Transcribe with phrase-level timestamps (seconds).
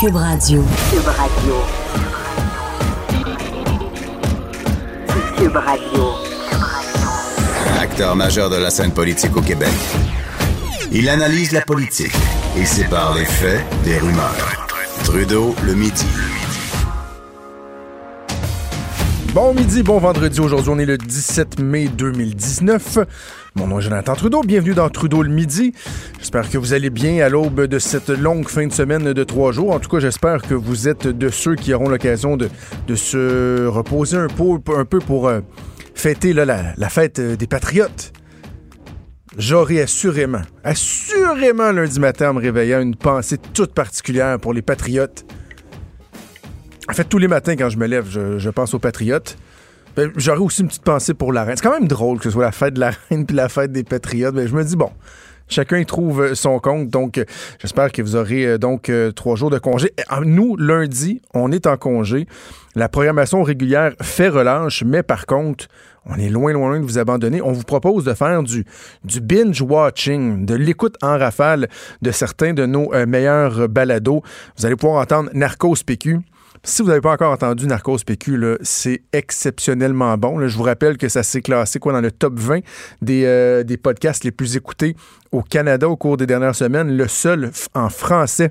[0.00, 0.62] Cube Radio.
[0.92, 1.54] Cube Radio.
[5.36, 6.04] Cube Radio.
[7.80, 9.72] Acteur majeur de la scène politique au Québec.
[10.92, 12.14] Il analyse la politique
[12.56, 14.68] et sépare les faits des rumeurs.
[15.02, 16.06] Trudeau le midi.
[19.34, 20.38] Bon midi, bon vendredi.
[20.38, 22.98] Aujourd'hui, on est le 17 mai 2019.
[23.58, 24.42] Mon nom est Jonathan Trudeau.
[24.42, 25.74] Bienvenue dans Trudeau le midi.
[26.20, 29.50] J'espère que vous allez bien à l'aube de cette longue fin de semaine de trois
[29.50, 29.72] jours.
[29.72, 32.48] En tout cas, j'espère que vous êtes de ceux qui auront l'occasion de,
[32.94, 35.40] se reposer un peu, pour euh,
[35.92, 38.12] fêter la, fête des Patriotes.
[39.36, 45.24] J'aurai assurément, assurément lundi matin en me réveillant une pensée toute particulière pour les Patriotes.
[46.88, 49.36] En fait, tous les matins quand je me lève, je pense aux Patriotes.
[49.98, 51.56] Ben, J'aurais aussi une petite pensée pour la reine.
[51.56, 53.72] C'est quand même drôle que ce soit la fête de la reine puis la fête
[53.72, 54.32] des Patriotes.
[54.32, 54.90] Mais je me dis, bon,
[55.48, 56.88] chacun y trouve son compte.
[56.88, 57.20] Donc,
[57.58, 59.92] j'espère que vous aurez euh, donc euh, trois jours de congé.
[60.24, 62.28] Nous, lundi, on est en congé.
[62.76, 65.66] La programmation régulière fait relâche, mais par contre,
[66.06, 67.42] on est loin, loin de vous abandonner.
[67.42, 68.64] On vous propose de faire du,
[69.02, 71.66] du binge-watching, de l'écoute en rafale
[72.02, 74.22] de certains de nos euh, meilleurs balados.
[74.56, 76.20] Vous allez pouvoir entendre Narcos PQ.
[76.64, 80.46] Si vous n'avez pas encore entendu Narcos PQ, c'est exceptionnellement bon.
[80.46, 82.60] Je vous rappelle que ça s'est classé quoi, dans le top 20
[83.02, 84.96] des, euh, des podcasts les plus écoutés
[85.32, 86.96] au Canada au cours des dernières semaines.
[86.96, 88.50] Le seul en français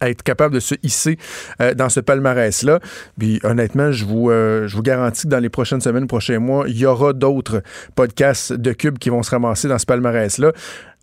[0.00, 1.16] à être capable de se hisser
[1.60, 2.80] euh, dans ce palmarès-là.
[3.18, 6.64] Puis honnêtement, je vous, euh, je vous garantis que dans les prochaines semaines, prochains mois,
[6.68, 7.62] il y aura d'autres
[7.94, 10.52] podcasts de Cube qui vont se ramasser dans ce palmarès-là.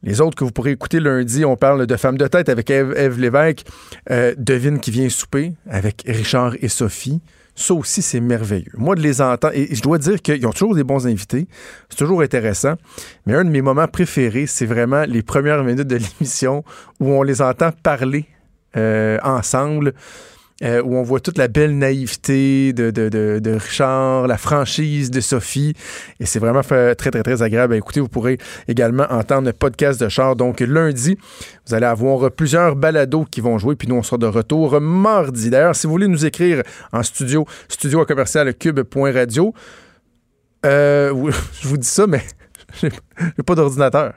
[0.03, 3.19] Les autres que vous pourrez écouter lundi, on parle de Femmes de tête avec Eve,
[3.19, 3.65] Lévesque,
[4.11, 7.21] euh, Devine qui vient souper avec Richard et Sophie.
[7.55, 8.71] Ça aussi, c'est merveilleux.
[8.73, 11.47] Moi, de les entendre, et je dois dire qu'ils ont toujours des bons invités.
[11.87, 12.73] C'est toujours intéressant.
[13.25, 16.65] Mais un de mes moments préférés, c'est vraiment les premières minutes de l'émission
[16.99, 18.25] où on les entend parler
[18.75, 19.93] euh, ensemble.
[20.63, 25.73] Euh, où on voit toute la belle naïveté de, Richard, la franchise de Sophie.
[26.21, 27.99] Et c'est vraiment très, très, très agréable à écouter.
[27.99, 28.37] Vous pourrez
[28.69, 30.37] également entendre le podcast de Char.
[30.37, 31.17] Donc, lundi,
[31.67, 33.75] vous allez avoir plusieurs balados qui vont jouer.
[33.75, 35.49] Puis nous, on sera de retour mardi.
[35.49, 36.63] D'ailleurs, si vous voulez nous écrire
[36.93, 39.53] en studio, studio à commercial cube.radio,
[40.65, 41.31] euh,
[41.61, 42.23] je vous dis ça, mais
[42.81, 44.13] j'ai pas d'ordinateur.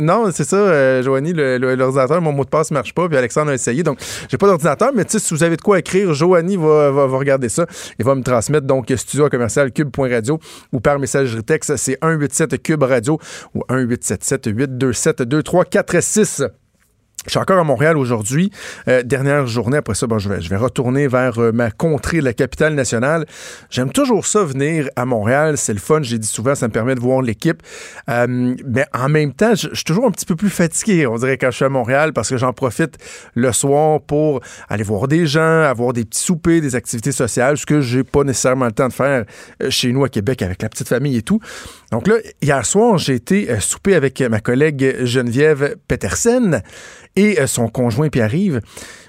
[0.00, 3.54] Non, c'est ça, euh, Joanie, l'ordinateur, mon mot de passe marche pas, puis Alexandre a
[3.54, 3.82] essayé.
[3.82, 3.98] Donc,
[4.28, 7.48] j'ai pas d'ordinateur, mais si vous avez de quoi écrire, Joanie va, va, va, regarder
[7.48, 7.66] ça
[7.98, 10.38] et va me transmettre donc studio commercial cube.radio
[10.72, 13.18] ou par messagerie texte, c'est 187 cube radio
[13.54, 16.44] ou 1877 827 2346.
[17.26, 18.50] Je suis encore à Montréal aujourd'hui.
[18.88, 19.78] Euh, dernière journée.
[19.78, 23.26] Après ça, bon, je, vais, je vais retourner vers euh, ma contrée, la capitale nationale.
[23.68, 25.58] J'aime toujours ça, venir à Montréal.
[25.58, 26.02] C'est le fun.
[26.02, 27.62] J'ai dit souvent, ça me permet de voir l'équipe.
[28.08, 31.36] Euh, mais en même temps, je, suis toujours un petit peu plus fatigué, on dirait,
[31.36, 32.96] quand je suis à Montréal, parce que j'en profite
[33.34, 37.66] le soir pour aller voir des gens, avoir des petits soupers, des activités sociales, ce
[37.66, 39.24] que j'ai pas nécessairement le temps de faire
[39.68, 41.40] chez nous à Québec avec la petite famille et tout.
[41.90, 46.62] Donc là, hier soir, j'ai été souper avec ma collègue Geneviève Petersen
[47.16, 48.60] et euh, son conjoint Pierre-Yves.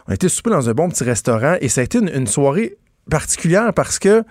[0.07, 2.77] On a été souper dans un bon petit restaurant et ça a été une, soirée
[3.09, 4.23] particulière parce que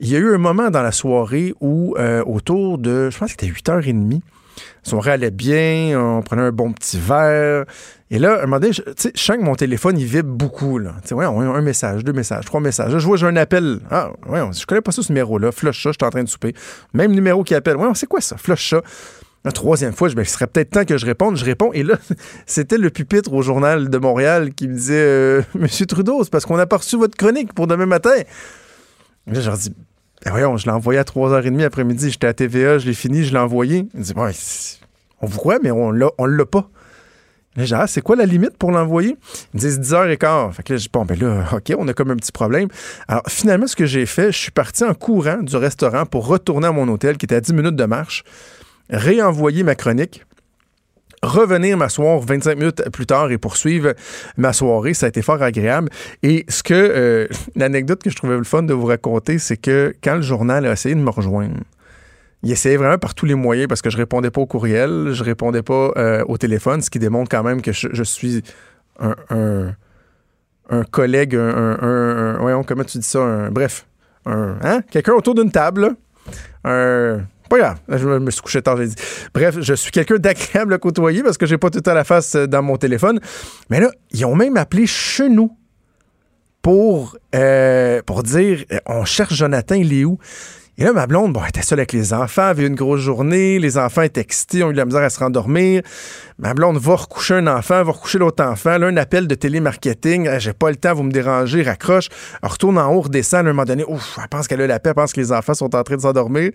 [0.00, 3.34] il y a eu un moment dans la soirée où, euh, autour de, je pense
[3.34, 4.20] que c'était 8h30,
[4.84, 7.66] la soirée allait bien, on prenait un bon petit verre.
[8.10, 10.78] Et là, un moment donné, je, je sens que mon téléphone, il vibre beaucoup.
[10.78, 10.94] Là.
[11.12, 12.92] Ouais, un message, deux messages, trois messages.
[12.92, 13.80] Là, je vois, j'ai un appel.
[13.90, 15.52] Ah, ouais, je connais pas ça, ce numéro-là.
[15.52, 16.54] Flush ça, je suis en train de souper.
[16.92, 17.76] Même numéro qui appelle.
[17.76, 18.36] Ouais, c'est quoi ça?
[18.36, 18.82] Flush ça.
[19.44, 21.36] La troisième fois, je me serait peut-être temps que je réponde.
[21.36, 21.72] Je réponds.
[21.72, 21.96] Et là,
[22.46, 26.44] c'était le pupitre au Journal de Montréal qui me disait euh, Monsieur Trudeau, c'est parce
[26.44, 28.16] qu'on a pas reçu votre chronique pour demain matin.
[29.26, 29.72] Là, je leur dis
[30.24, 32.10] ben voyons, je l'ai envoyé à 3h30 après-midi.
[32.10, 33.86] J'étais à TVA, je l'ai fini, je l'ai envoyé.
[33.94, 34.30] Il me bon,
[35.22, 36.68] on vous croit, mais on l'a, on l'a pas.
[37.56, 39.16] Là, j'ai ah, c'est quoi la limite pour l'envoyer?
[39.54, 40.52] Ils me disent 10h15.
[40.52, 42.68] Fait que là, je dis, bon, ben là, OK, on a comme un petit problème.
[43.08, 46.68] Alors, finalement, ce que j'ai fait, je suis parti en courant du restaurant pour retourner
[46.68, 48.24] à mon hôtel, qui était à 10 minutes de marche,
[48.90, 50.24] réenvoyer ma chronique,
[51.22, 53.94] revenir m'asseoir 25 minutes plus tard et poursuivre
[54.36, 54.94] ma soirée.
[54.94, 55.90] Ça a été fort agréable.
[56.22, 57.26] Et ce que, euh,
[57.56, 60.72] l'anecdote que je trouvais le fun de vous raconter, c'est que quand le journal a
[60.72, 61.56] essayé de me rejoindre,
[62.42, 65.22] il essayait vraiment par tous les moyens parce que je répondais pas au courriel, je
[65.22, 68.42] répondais pas euh, au téléphone, ce qui démontre quand même que je, suis
[68.98, 69.74] un,
[70.90, 73.86] collègue, un, voyons, comment tu dis ça, bref,
[74.24, 74.80] un, hein?
[74.90, 75.96] quelqu'un autour d'une table,
[76.64, 77.76] un pas grave.
[77.88, 78.94] Je me suis couché tard, j'ai dit.
[79.34, 82.36] Bref, je suis quelqu'un d'agréable à côtoyer parce que j'ai pas tout à la face
[82.36, 83.20] dans mon téléphone.
[83.68, 85.56] Mais là, ils ont même appelé chez nous
[86.62, 90.18] pour, euh, dire on cherche Jonathan, il est où?
[90.78, 93.00] Et là, ma blonde, bon, elle était seule avec les enfants, avait eu une grosse
[93.00, 95.82] journée, les enfants étaient excités, ont eu de la misère à se rendormir.
[96.38, 98.78] Ma blonde va recoucher un enfant, va recoucher l'autre enfant.
[98.78, 102.08] Là, un appel de télémarketing, Ah, j'ai pas le temps, vous me dérangez, raccroche.
[102.42, 104.80] Elle retourne en haut, redescend, à un moment donné, ouf, elle pense qu'elle a la
[104.80, 106.50] paix, elle pense que les enfants sont en train de s'endormir.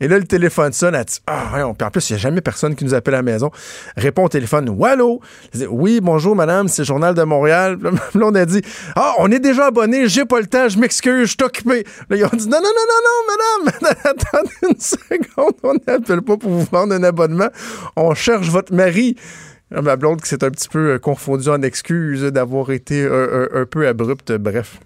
[0.00, 1.50] Et là, le téléphone sonne, elle dit Ah.
[1.76, 3.50] Puis en plus, il n'y a jamais personne qui nous appelle à la maison.
[3.96, 5.20] Répond au téléphone Wallo
[5.70, 7.78] Oui, bonjour, madame, c'est le Journal de Montréal.
[8.14, 8.62] Là, a dit
[8.94, 11.84] Ah, on est déjà abonné, j'ai pas le temps, je m'excuse, je suis occupé.
[12.10, 13.34] Là, ils ont dit Non, non, non, non,
[13.66, 17.48] non, madame, attendez une seconde, on n'appelle pas pour vous vendre un abonnement.
[17.96, 19.16] On cherche votre mari.
[19.70, 23.10] Là, Ma blonde qui s'est un petit peu euh, confondue en excuses d'avoir été un,
[23.12, 24.32] un- un peu abrupte.
[24.32, 24.78] Bref.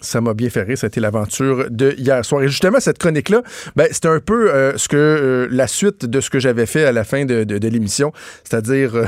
[0.00, 2.42] Ça m'a bien fait rire, c'était l'aventure de hier soir.
[2.42, 3.42] Et justement, cette chronique-là,
[3.76, 7.04] ben, c'était un peu euh, euh, la suite de ce que j'avais fait à la
[7.04, 8.12] fin de, l'émission,
[8.42, 9.06] c'est-à-dire euh,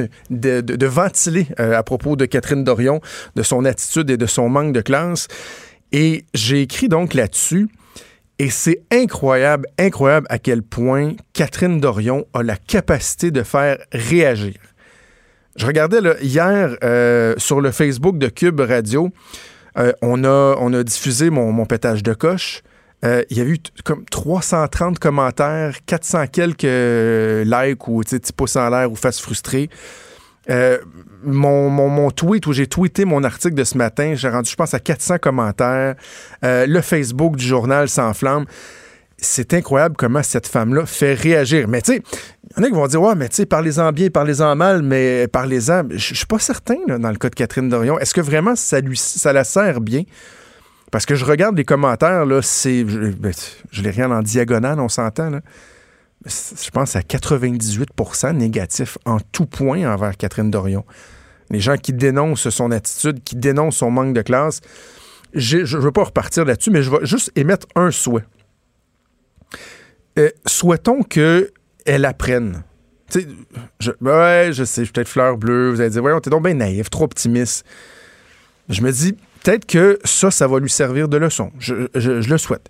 [0.30, 3.00] de, de- ventiler à propos de Catherine Dorion,
[3.36, 5.28] de son attitude et de son manque de classe.
[5.92, 7.68] Et j'ai écrit donc là-dessus,
[8.38, 14.54] et c'est incroyable, incroyable à quel point Catherine Dorion a la capacité de faire réagir.
[15.54, 16.76] Je regardais hier
[17.38, 19.12] sur le Facebook de Cube Radio,
[19.78, 22.62] euh, on, a, diffusé mon, pétage de coche.
[23.04, 28.56] Euh, il y a eu comme 330 commentaires, 400 quelques euh, likes ou petits pouces
[28.56, 29.70] en l'air ou faces frustrées.
[31.24, 34.80] Mon, tweet où j'ai tweeté mon article de ce matin, j'ai rendu, je pense, à
[34.80, 35.94] 400 commentaires.
[36.42, 38.44] Le Facebook du journal s'enflamme.
[39.18, 41.68] C'est incroyable comment cette femme-là fait réagir.
[41.68, 42.02] Mais tu sais,
[42.56, 44.82] il y en a qui vont dire, ouais, mais tu sais, parlez-en bien, parlez-en mal,
[44.82, 45.84] mais parlez-en.
[45.90, 47.98] Je suis pas certain, dans le cas de Catherine Dorion.
[47.98, 50.02] Est-ce que vraiment ça, lui, ça la sert bien?
[50.90, 52.86] Parce que je regarde les commentaires, là, c'est.
[52.86, 53.32] Je, ben,
[53.82, 55.40] les regarde en diagonale, on s'entend, là.
[56.24, 60.84] Je pense à 98% négatif en tout point envers Catherine Dorion.
[61.50, 64.60] Les gens qui dénoncent son attitude, qui dénoncent son manque de classe.
[65.34, 68.24] Je ne veux pas repartir là-dessus, mais je vais juste émettre un souhait.
[70.18, 71.48] Euh, souhaitons qu'elle
[71.86, 72.62] apprenne.
[73.10, 73.26] Tu sais,
[73.80, 75.70] je, ouais, je sais, je suis peut-être fleur bleue.
[75.70, 77.64] Vous allez dire, voyons, t'es donc bien naïf, trop optimiste.
[78.68, 81.52] Je me dis, peut-être que ça, ça va lui servir de leçon.
[81.58, 82.68] Je, le souhaite.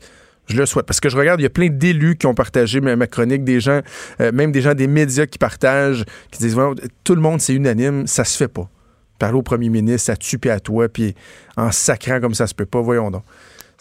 [0.48, 0.86] Je le souhaite.
[0.86, 3.44] Parce que je regarde, il y a plein d'élus qui ont partagé ma, ma chronique,
[3.44, 3.80] des gens,
[4.20, 6.74] euh, même des gens des médias qui partagent, qui disent, Voyons,
[7.04, 8.68] tout le monde, c'est unanime, ça se fait pas.
[9.18, 11.14] Parler au premier ministre, ça tue puis à toi, puis
[11.56, 13.22] en sacrant comme ça se peut pas, voyons donc.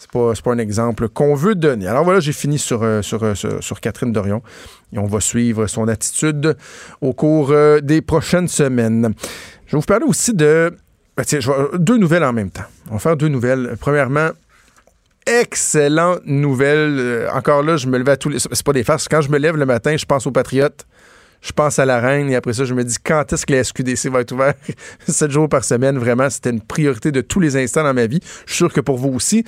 [0.02, 1.86] C'est pas, pas un exemple qu'on veut donner.
[1.86, 4.42] Alors voilà, j'ai fini sur, euh, euh, sur, sur Catherine Dorion
[4.92, 6.56] et on va suivre son attitude
[7.00, 9.14] au cours euh, des prochaines semaines.
[9.66, 10.76] Je vais vous parler aussi de
[11.16, 11.38] ben, tiens,
[11.74, 12.64] deux nouvelles en même temps.
[12.90, 13.76] On va faire deux nouvelles.
[13.78, 14.30] Premièrement,
[15.24, 17.28] excellente nouvelle.
[17.32, 18.40] Encore là, je me levais à tous les.
[18.40, 19.06] C'est pas des farces.
[19.06, 20.84] Quand je me lève le matin, je pense aux Patriotes.
[21.42, 23.64] Je pense à la reine et après ça, je me dis quand est-ce que la
[23.64, 24.58] SQDC va être ouverte?
[25.08, 28.20] Sept jours par semaine, vraiment, c'était une priorité de tous les instants dans ma vie.
[28.46, 29.44] Je suis sûr que pour vous aussi.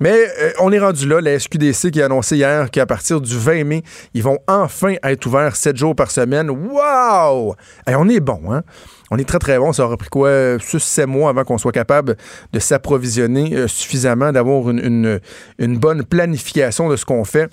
[0.00, 1.20] Mais euh, on est rendu là.
[1.20, 3.82] La SQDC qui a annoncé hier qu'à partir du 20 mai,
[4.14, 6.48] ils vont enfin être ouverts sept jours par semaine.
[6.48, 7.54] Wow!
[7.86, 8.62] Et on est bon, hein?
[9.10, 9.74] On est très, très bon.
[9.74, 10.56] Ça aura pris quoi?
[10.56, 12.16] 6-7 mois avant qu'on soit capable
[12.54, 15.20] de s'approvisionner euh, suffisamment, d'avoir une
[15.58, 17.50] bonne planification de ce qu'on fait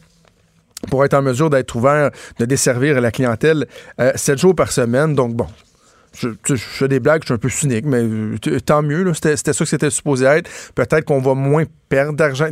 [0.89, 3.67] pour être en mesure d'être ouvert, de desservir la clientèle
[3.99, 5.15] euh, 7 jours par semaine.
[5.15, 5.47] Donc, bon.
[6.13, 8.03] Je, fais des blagues, je suis un peu cynique, mais
[8.65, 9.13] tant mieux.
[9.13, 10.49] C'était ça que c'était supposé être.
[10.75, 12.49] Peut-être qu'on va moins perdre d'argent.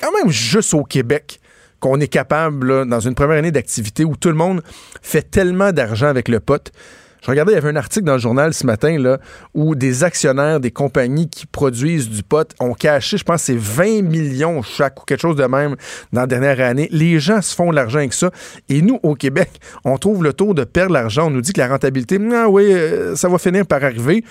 [0.00, 1.40] Quand même, juste au Québec,
[1.80, 4.62] qu'on est capable, dans une première année d'activité où tout le monde
[5.02, 6.70] fait tellement d'argent avec le pot.
[7.24, 9.18] Je regardais, il y avait un article dans le journal ce matin là,
[9.54, 14.02] où des actionnaires des compagnies qui produisent du pot ont caché, je pense, c'est 20
[14.02, 15.76] millions chaque ou quelque chose de même
[16.12, 16.88] dans la dernière année.
[16.90, 18.30] Les gens se font de l'argent avec ça.
[18.68, 19.50] Et nous, au Québec,
[19.84, 21.28] on trouve le tour de perdre l'argent.
[21.28, 24.24] On nous dit que la rentabilité, ah oui, euh, ça va finir par arriver.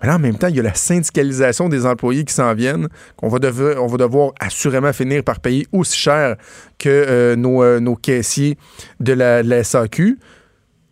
[0.00, 2.88] Mais là, en même temps, il y a la syndicalisation des employés qui s'en viennent,
[3.16, 6.36] qu'on va, devoir- va devoir assurément finir par payer aussi cher
[6.78, 8.56] que euh, nos, euh, nos caissiers
[9.00, 10.18] de la, de la SAQ.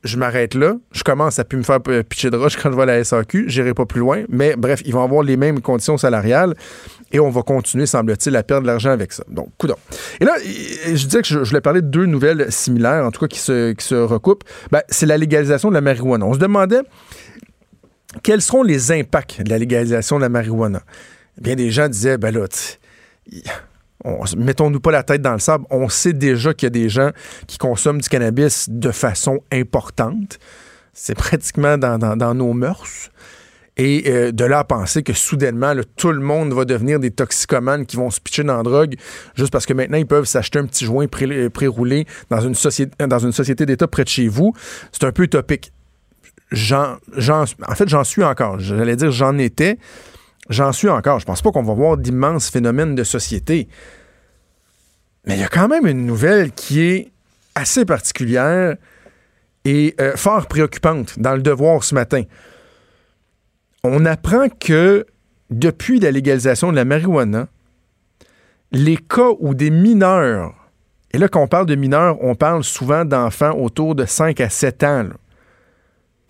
[0.03, 0.77] Je m'arrête là.
[0.93, 3.45] Je commence à plus me faire pitcher de roche quand je vais à la SAQ.
[3.49, 4.23] J'irai pas plus loin.
[4.29, 6.55] Mais bref, ils vont avoir les mêmes conditions salariales
[7.13, 9.25] et on va continuer, semble-t-il, à perdre de l'argent avec ça.
[9.29, 9.77] Donc, coudon.
[10.21, 13.27] Et là, je disais que je, voulais parler de deux nouvelles similaires, en tout cas
[13.27, 14.45] qui se, recoupent.
[14.71, 16.25] Ben, c'est la légalisation de la marijuana.
[16.25, 16.83] On se demandait
[18.23, 20.83] quels seront les impacts de la légalisation de la marijuana?
[21.41, 22.47] Bien, des gens disaient, ben là,
[24.37, 25.65] mettons-nous pas la tête dans le sable.
[25.71, 27.11] On sait déjà qu'il y a des gens
[27.47, 30.39] qui consomment du cannabis de façon importante.
[30.93, 33.11] C'est pratiquement dans, nos mœurs.
[33.77, 37.87] Et euh, de là à penser que soudainement, tout le monde va devenir des toxicomanes
[37.87, 38.97] qui vont se pitcher dans la drogue
[39.37, 43.07] juste parce que maintenant, ils peuvent s'acheter un petit joint pré- pré-roulé dans une société,
[43.07, 44.53] dans une société d'État près de chez vous.
[44.93, 45.73] C'est un peu utopique
[46.53, 46.97] j'en-
[47.67, 48.59] en fait, j'en suis encore.
[48.59, 49.79] J'allais dire j'en étais.
[50.51, 51.21] J'en suis encore.
[51.21, 53.69] Je pense pas qu'on va voir d'immenses phénomènes de société.
[55.25, 57.13] Mais il y a quand même une nouvelle qui est
[57.55, 58.77] assez particulière
[59.65, 62.23] et euh, fort préoccupante dans le devoir ce matin.
[63.85, 65.07] On apprend que
[65.51, 67.49] depuis la légalisation de la marijuana,
[68.73, 70.55] les cas où des mineurs,
[71.13, 74.49] et là quand on parle de mineurs, on parle souvent d'enfants autour de 5 à
[74.49, 75.09] 7 ans.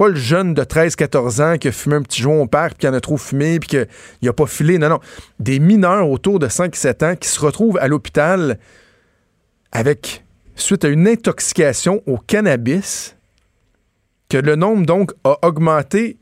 [0.01, 2.79] Pas le jeune de 13-14 ans qui a fumé un petit joint au parc, puis
[2.79, 3.87] qui en a trop fumé, puis qu'il
[4.23, 4.79] n'a pas filé.
[4.79, 4.99] Non, non.
[5.41, 8.59] Des mineurs autour de 5-7 ans qui se retrouvent à l'hôpital
[9.73, 13.15] avec, suite à une intoxication au cannabis,
[14.31, 16.17] que le nombre donc a augmenté.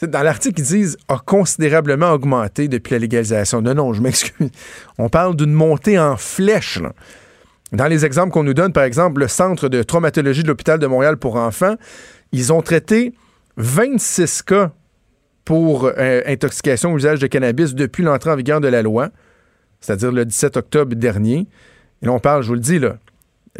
[0.00, 3.60] Dans l'article, ils disent a considérablement augmenté depuis la légalisation.
[3.60, 4.50] Non, non, je m'excuse.
[4.98, 6.78] On parle d'une montée en flèche.
[7.72, 10.86] Dans les exemples qu'on nous donne, par exemple, le Centre de traumatologie de l'hôpital de
[10.86, 11.74] Montréal pour enfants,
[12.34, 13.14] ils ont traité
[13.56, 14.72] 26 cas
[15.44, 19.10] pour euh, intoxication au usage de cannabis depuis l'entrée en vigueur de la loi,
[19.80, 21.46] c'est-à-dire le 17 octobre dernier.
[22.02, 22.96] Et là, on parle, je vous le dis, là.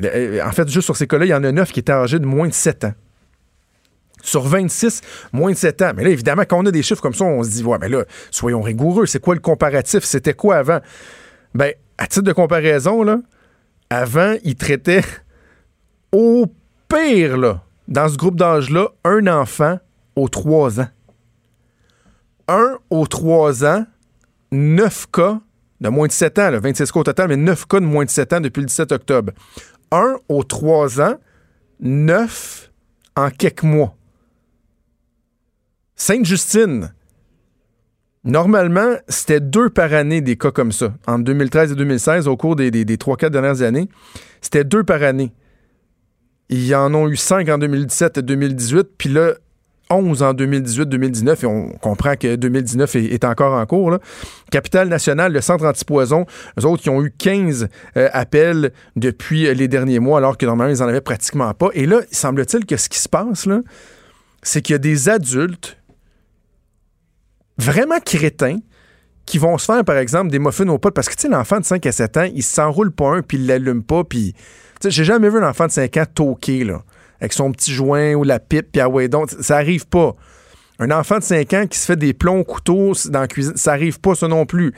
[0.02, 2.18] Euh, en fait, juste sur ces cas-là, il y en a 9 qui étaient âgés
[2.18, 2.94] de moins de 7 ans
[4.22, 5.02] sur 26,
[5.32, 5.92] moins de 7 ans.
[5.94, 7.88] Mais là, évidemment, quand on a des chiffres comme ça, on se dit, ouais, mais
[7.88, 9.06] là, soyons rigoureux.
[9.06, 10.02] C'est quoi le comparatif?
[10.02, 10.80] C'était quoi avant?
[11.54, 13.18] Ben, à titre de comparaison, là,
[13.90, 15.04] avant, ils traitaient
[16.10, 16.46] au
[16.88, 19.78] pire, là, dans ce groupe d'âge-là, un enfant
[20.16, 20.88] aux 3 ans.
[22.48, 23.86] Un aux 3 ans,
[24.52, 25.40] 9 cas
[25.80, 28.04] de moins de 7 ans, là, 26 cas au total, mais 9 cas de moins
[28.04, 29.32] de 7 ans depuis le 17 octobre.
[29.90, 31.16] Un aux 3 ans,
[31.80, 32.70] 9
[33.16, 33.94] en quelques mois.
[35.96, 36.92] Sainte-Justine,
[38.24, 40.94] normalement, c'était deux par année des cas comme ça.
[41.06, 43.88] En 2013 et 2016, au cours des, des, 3-4 dernières années,
[44.40, 45.32] c'était deux par année.
[46.50, 49.34] Il y en ont eu cinq en 2017 et 2018, puis là,
[49.90, 53.98] 11 en 2018-2019, et on comprend que 2019 est, encore en cours.
[54.50, 56.26] Capitale nationale, le centre antipoison,
[56.58, 60.74] eux autres qui ont eu 15 euh, appels depuis les derniers mois, alors que normalement,
[60.74, 61.68] ils n'en avaient pratiquement pas.
[61.74, 63.48] Et là, il semble-t-il que ce qui se passe,
[64.42, 65.78] c'est qu'il y a des adultes
[67.58, 68.58] vraiment crétins
[69.26, 70.94] qui vont se faire, par exemple, des muffins aux potes.
[70.94, 73.38] Parce que, tu sais, l'enfant de 5 à 7 ans, il s'enroule pas un puis
[73.38, 74.04] il l'allume pas.
[74.04, 74.34] Puis,
[74.90, 76.82] j'ai jamais vu un enfant de 5 ans toquer, là,
[77.20, 80.14] avec son petit joint ou la pipe, puis ah ouais, donc, ça arrive pas.
[80.78, 83.56] Un enfant de 5 ans qui se fait des plombs au couteau dans la cuisine,
[83.56, 84.72] ça arrive pas, ça non plus.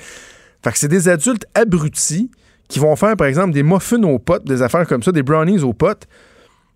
[0.63, 2.31] Fait que c'est des adultes abrutis
[2.69, 5.63] qui vont faire, par exemple, des muffins aux potes, des affaires comme ça, des brownies
[5.63, 6.07] aux potes,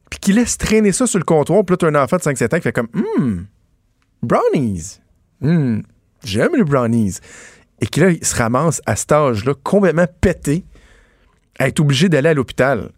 [0.09, 1.65] puis qui laissent traîner ça sur le comptoir.
[1.65, 3.47] Puis là, as un enfant de 5-7 ans qui fait comme, hum,
[4.23, 5.01] brownies.
[5.43, 5.83] Hum,
[6.25, 7.19] j'aime les brownies.
[7.81, 10.65] Et qui là, il se ramasse à cet âge-là, complètement pété,
[11.59, 12.91] à être obligé d'aller à l'hôpital.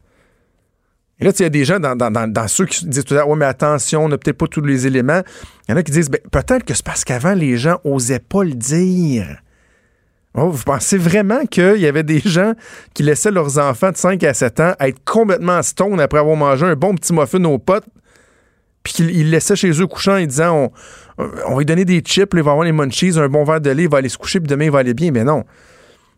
[1.22, 3.44] Et là, il y a des gens dans, ceux qui disent tout à ouais, mais
[3.44, 5.22] attention, on n'a peut-être pas tous les éléments.
[5.68, 8.18] Il y en a qui disent, ben, peut-être que c'est parce qu'avant, les gens osaient
[8.18, 9.40] pas le dire.
[10.34, 12.54] Oh, vous pensez vraiment qu'il y avait des gens
[12.92, 16.66] qui laissaient leurs enfants de 5 à 7 ans être complètement stone après avoir mangé
[16.66, 17.86] un bon petit muffin aux potes,
[18.82, 20.72] puis qu'ils laissaient chez eux couchant en disant
[21.18, 23.60] on, on va lui donner des chips, il va avoir les munchies, un bon verre
[23.60, 25.12] de lait, il va aller se coucher, puis demain il va aller bien.
[25.12, 25.44] Mais non.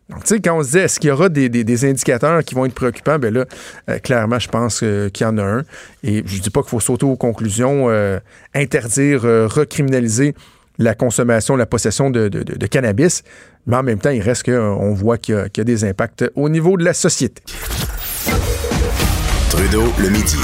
[0.09, 2.65] Donc, tu sais, quand on se dit est-ce qu'il y aura des, indicateurs qui vont
[2.65, 3.45] être préoccupants, ben là,
[3.89, 5.63] euh, clairement, je pense qu'il y en a un.
[6.03, 8.19] Et je dis pas qu'il faut sauter aux conclusions, euh,
[8.53, 10.35] interdire, euh, recriminaliser
[10.77, 12.27] la consommation, la possession de,
[12.67, 13.23] cannabis,
[13.65, 16.49] mais en même temps, il reste qu'on voit qu'il y, y, a des impacts au
[16.49, 17.41] niveau de la société.
[19.49, 20.37] Trudeau, le midi.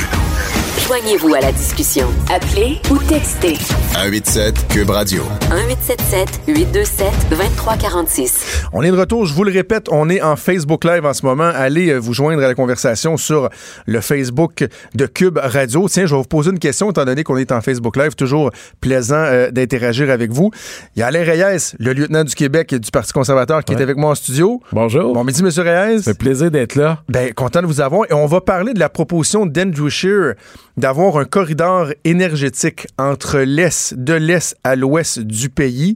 [0.91, 2.05] Joignez-vous à la discussion.
[2.29, 3.55] Appelez ou textez.
[3.93, 5.23] 187 Cube Radio.
[5.49, 8.65] 1877 827 2346.
[8.73, 11.25] On est de retour, je vous le répète, on est en Facebook Live en ce
[11.25, 11.49] moment.
[11.55, 13.49] Allez euh, vous joindre à la conversation sur
[13.85, 15.87] le Facebook de Cube Radio.
[15.87, 18.51] Tiens, je vais vous poser une question étant donné qu'on est en Facebook Live, toujours
[18.81, 20.51] plaisant euh, d'interagir avec vous.
[20.97, 23.95] Il y a Alain Reyes, le lieutenant du Québec du Parti conservateur qui est avec
[23.95, 24.61] moi en studio.
[24.73, 25.13] Bonjour.
[25.13, 25.99] Bon midi monsieur Reyes.
[25.99, 26.99] Ça fait plaisir d'être là.
[27.07, 30.33] Ben content de vous avoir et on va parler de la proposition d'Andrew Scheer
[30.81, 35.95] d'avoir un corridor énergétique entre l'Est, de l'Est à l'Ouest du pays.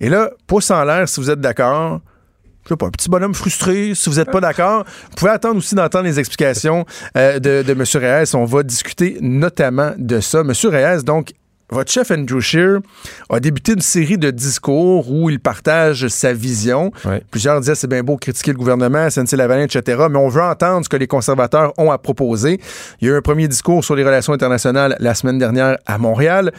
[0.00, 2.00] Et là, pouce en l'air si vous êtes d'accord.
[2.64, 4.84] Je sais pas, un petit bonhomme frustré, si vous n'êtes pas d'accord.
[5.10, 6.84] Vous pouvez attendre aussi d'entendre les explications
[7.16, 7.84] euh, de, de M.
[7.94, 8.34] Reyes.
[8.34, 10.40] On va discuter notamment de ça.
[10.40, 10.52] M.
[10.64, 11.30] Reyes, donc,
[11.70, 12.78] votre chef Andrew Scheer
[13.28, 16.92] a débuté une série de discours où il partage sa vision.
[17.30, 20.88] Plusieurs disaient c'est bien beau critiquer le gouvernement, SNC-Lavalin, etc., mais on veut entendre ce
[20.88, 22.60] que les conservateurs ont à proposer.
[23.00, 25.98] Il y a eu un premier discours sur les relations internationales la semaine dernière à
[25.98, 26.52] Montréal.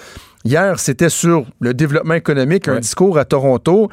[0.44, 3.90] Hier, c'était sur le développement économique, un discours à Toronto.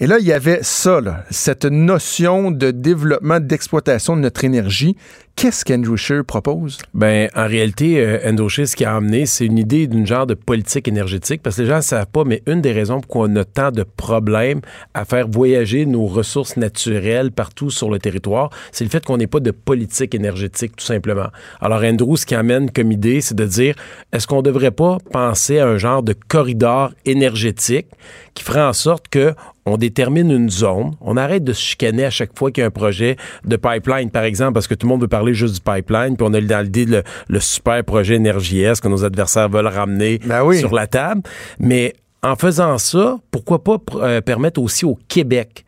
[0.00, 1.00] Et là, il y avait ça,
[1.30, 4.96] cette notion de développement, d'exploitation de notre énergie
[5.34, 6.78] Qu'est-ce qu'Andrew Scheer propose?
[6.94, 10.26] Ben, en réalité, euh, Andrew Scheer, ce qui a amené, c'est une idée d'une genre
[10.26, 13.22] de politique énergétique, parce que les gens ne savent pas, mais une des raisons pour
[13.22, 14.60] on a tant de problèmes
[14.94, 19.26] à faire voyager nos ressources naturelles partout sur le territoire, c'est le fait qu'on n'ait
[19.26, 21.28] pas de politique énergétique, tout simplement.
[21.60, 23.74] Alors, Andrew, ce qui amène comme idée, c'est de dire,
[24.12, 27.88] est-ce qu'on ne devrait pas penser à un genre de corridor énergétique
[28.34, 29.34] qui ferait en sorte que
[29.64, 32.66] on détermine une zone, on arrête de se chicaner à chaque fois qu'il y a
[32.66, 35.60] un projet de pipeline, par exemple, parce que tout le monde veut parler juste du
[35.60, 39.48] pipeline, puis on a dans l'idée le, le super projet énergie S que nos adversaires
[39.48, 40.58] veulent ramener Ben oui.
[40.58, 41.22] sur la table.
[41.58, 45.64] Mais en faisant ça, pourquoi pas euh, permettre aussi au Québec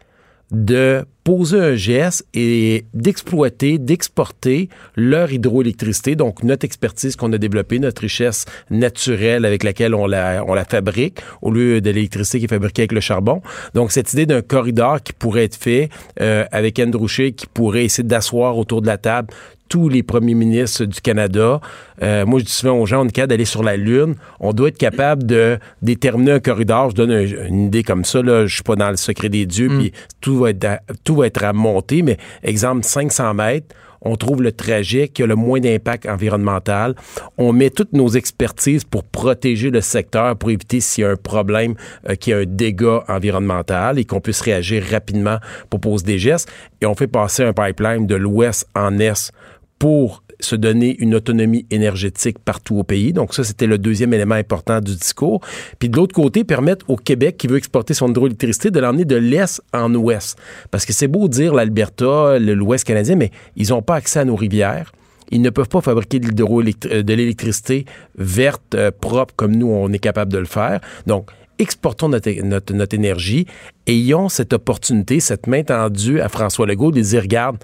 [0.54, 7.78] de poser un geste et d'exploiter, d'exporter leur hydroélectricité, donc notre expertise qu'on a développée,
[7.78, 12.82] notre richesse naturelle avec laquelle on la, fabrique, au lieu de l'électricité qui est fabriquée
[12.82, 13.40] avec le charbon.
[13.74, 15.88] Donc cette idée d'un corridor qui pourrait être fait
[16.20, 19.32] euh, avec Andrew Scheer, qui pourrait essayer d'asseoir autour de la table
[19.74, 21.60] tous les premiers ministres du Canada.
[22.00, 24.14] Euh, moi, je dis souvent aux gens, on est capable d'aller sur la Lune.
[24.38, 26.90] On doit être capable de déterminer un corridor.
[26.90, 28.22] Je donne un- une idée comme ça.
[28.22, 28.46] Là.
[28.46, 29.90] Je suis pas dans le secret des dieux, puis
[30.20, 32.02] tout va, être à, tout va être à monter.
[32.02, 33.74] Mais exemple, 500 mètres,
[34.06, 36.94] on trouve le trajet qui a le moins d'impact environnemental.
[37.36, 41.16] On met toutes nos expertises pour protéger le secteur, pour éviter s'il y a un
[41.16, 41.74] problème,
[42.08, 45.38] euh, qu'il y a un dégât environnemental et qu'on puisse réagir rapidement
[45.68, 46.48] pour poser des gestes.
[46.80, 49.32] Et on fait passer un pipeline de l'ouest en est
[49.78, 53.12] pour se donner une autonomie énergétique partout au pays.
[53.12, 55.40] Donc ça, c'était le deuxième élément important du discours.
[55.78, 59.16] Puis de l'autre côté, permettre au Québec qui veut exporter son hydroélectricité de l'emmener de
[59.16, 60.38] l'est en ouest.
[60.70, 64.36] Parce que c'est beau dire l'Alberta, l'ouest canadien, mais ils n'ont pas accès à nos
[64.36, 64.92] rivières.
[65.30, 70.30] Ils ne peuvent pas fabriquer de l'électricité verte, euh, propre, comme nous, on est capable
[70.30, 70.80] de le faire.
[71.06, 73.46] Donc, exportons notre, notre, notre énergie,
[73.86, 77.56] ayons cette opportunité, cette main tendue à François Legault de dire, regarde,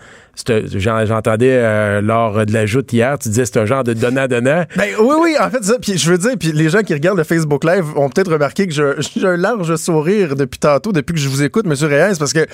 [0.75, 4.64] j'entendais euh, lors de la joute hier, tu disais c'est un genre de donnant-donnant.
[4.76, 7.18] Ben oui, oui, en fait, ça, puis je veux dire, puis les gens qui regardent
[7.18, 11.20] le Facebook Live ont peut-être remarqué que j'ai un large sourire depuis tantôt, depuis que
[11.20, 11.75] je vous écoute, M.
[11.88, 12.47] Reyes, parce que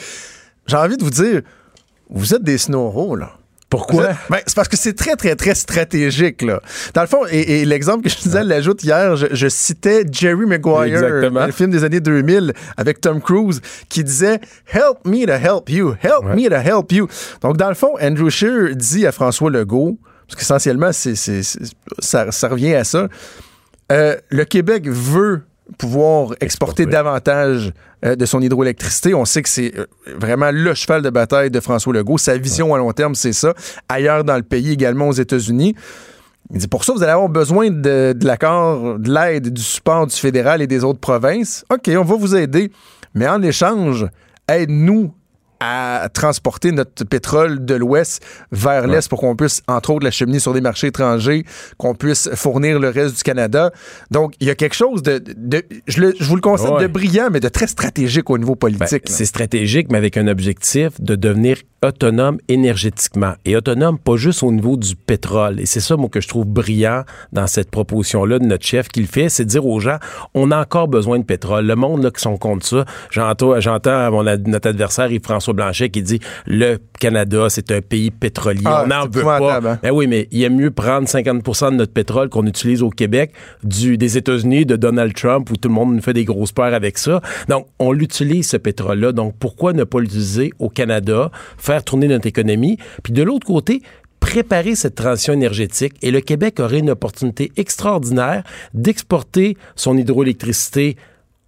[0.66, 1.42] j'ai envie de vous dire,
[2.08, 3.32] vous êtes des snoros, là.
[3.68, 4.10] Pourquoi?
[4.30, 6.60] ben, c'est parce que c'est très, très, très stratégique, là.
[6.94, 10.46] Dans le fond, et, et l'exemple que je disais l'ajoute hier, je, je citais Jerry
[10.46, 11.40] Maguire, Exactement.
[11.40, 14.38] dans le film des années 2000 avec Tom Cruise, qui disait
[14.72, 16.36] Help me to help you, help Ouais.
[16.36, 17.08] me to help you.
[17.42, 19.98] Donc, dans le fond, Andrew Scheer dit à François Legault,
[20.28, 23.08] parce qu'essentiellement, ça, ça revient à ça,
[23.92, 25.42] euh, le Québec veut
[25.78, 26.86] pouvoir exporter Exporter.
[26.86, 27.72] davantage
[28.04, 29.14] euh, de son hydroélectricité.
[29.14, 29.86] On sait que c'est euh,
[30.18, 32.18] vraiment le cheval de bataille de François Legault.
[32.18, 33.54] Sa vision à long terme, c'est ça.
[33.88, 35.74] Ailleurs dans le pays, également aux États-Unis.
[36.52, 40.06] Il dit pour ça, vous allez avoir besoin de, de l'accord, de l'aide, du support
[40.06, 41.64] du fédéral et des autres provinces.
[41.70, 42.70] OK, on va vous aider.
[43.14, 44.06] Mais en échange,
[44.48, 45.12] aide-nous
[45.60, 50.52] à transporter notre pétrole de l'ouest vers l'est pour qu'on puisse, entre autres, l'acheminer sur
[50.52, 51.44] des marchés étrangers,
[51.78, 53.70] qu'on puisse fournir le reste du Canada.
[54.10, 56.42] Donc, il y a quelque chose de, de- je, le- je vous le
[56.76, 56.82] Ouais.
[56.82, 59.04] de brillant, mais de très stratégique au niveau Ben, politique.
[59.06, 63.32] c'est stratégique, mais avec un objectif de devenir autonome énergétiquement.
[63.44, 65.60] Et autonome, pas juste au niveau du pétrole.
[65.60, 69.00] Et c'est ça, moi, que je trouve brillant dans cette proposition-là de notre chef qui
[69.00, 69.96] le fait, c'est de dire aux gens,
[70.34, 71.66] on a encore besoin de pétrole.
[71.66, 75.90] Le monde, là, qui sont contre ça, j'entends, j'entends mon ad- notre adversaire, Yves-François Blanchet,
[75.90, 78.62] qui dit, le Canada, c'est un pays pétrolier.
[78.64, 79.36] Ah, on n'en veut pas.
[79.36, 79.78] épouvantable, hein?
[79.82, 83.32] Ben oui, mais il aime mieux prendre 50% de notre pétrole qu'on utilise au Québec
[83.62, 86.74] du, des États-Unis, de Donald Trump, où tout le monde nous fait des grosses peurs
[86.74, 87.20] avec ça.
[87.48, 89.12] Donc, on l'utilise, ce pétrole-là.
[89.12, 92.78] Donc, pourquoi ne pas l'utiliser au Canada, faire tourner notre économie?
[93.02, 93.82] Puis de l'autre côté,
[94.20, 98.42] préparer cette transition énergétique et le Québec aurait une opportunité extraordinaire
[98.74, 100.96] d'exporter son hydroélectricité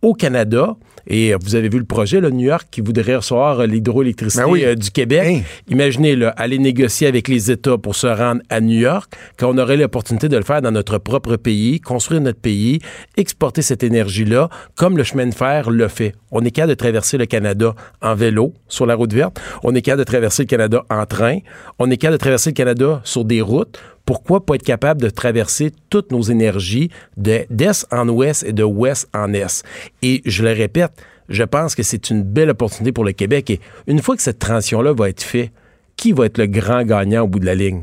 [0.03, 0.77] au Canada.
[1.11, 4.45] Et euh, vous avez vu le projet, le New York, qui voudrait recevoir euh, l'hydroélectricité
[4.45, 4.65] Ben oui.
[4.65, 5.23] euh, du Québec.
[5.27, 5.41] Hein?
[5.69, 9.59] Imaginez, là, aller négocier avec les États pour se rendre à New York, quand on
[9.59, 12.79] aurait l'opportunité de le faire dans notre propre pays, construire notre pays,
[13.17, 16.15] exporter cette énergie-là, comme le chemin de fer le fait.
[16.31, 19.41] On est capable de traverser le Canada en vélo sur la route verte.
[19.63, 21.39] On est capable de traverser le Canada en train.
[21.79, 23.79] On est capable de traverser le Canada sur des routes.
[24.05, 28.63] Pourquoi pas être capable de traverser toutes nos énergies de- d'est en ouest et de
[28.63, 29.63] ouest en est?
[30.03, 30.93] Et je le répète,
[31.29, 33.51] je pense que c'est une belle opportunité pour le Québec.
[33.51, 35.53] Et une fois que cette transition-là va être faite,
[35.97, 37.83] qui va être le grand gagnant au bout de la ligne?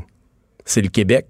[0.64, 1.26] C'est le Québec.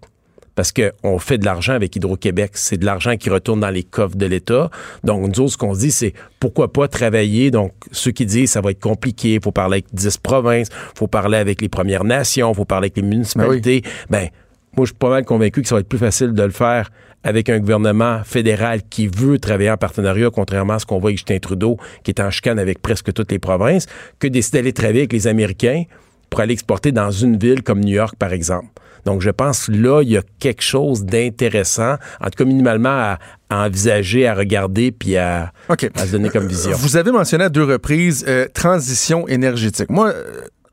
[0.55, 2.53] Parce qu'on fait de l'argent avec Hydro-Québec.
[2.55, 4.71] C'est de l'argent qui retourne dans les coffres de l'État.
[5.05, 7.51] Donc, nous autres, ce qu'on se dit, c'est pourquoi pas travailler?
[7.51, 10.99] Donc, ceux qui disent ça va être compliqué, il faut parler avec 10 provinces, il
[10.99, 13.83] faut parler avec les Premières Nations, il faut parler avec les municipalités.
[14.09, 14.29] Ben,
[14.77, 16.91] moi, je suis pas mal convaincu que ça va être plus facile de le faire
[17.27, 21.19] avec un gouvernement fédéral qui veut travailler en partenariat, contrairement à ce qu'on voit avec
[21.19, 23.87] Justin Trudeau, qui est en chicane avec presque toutes les provinces,
[24.21, 25.83] que décider d'aller travailler avec les Américains
[26.31, 28.69] pour aller exporter dans une ville comme New York, par exemple.
[29.05, 33.19] Donc, je pense là, il y a quelque chose d'intéressant, en tout cas minimalement à,
[33.51, 36.77] envisager, à regarder, puis à, se donner comme vision.
[36.77, 39.91] Vous avez mentionné à deux reprises euh, transition énergétique.
[39.91, 40.12] Moi,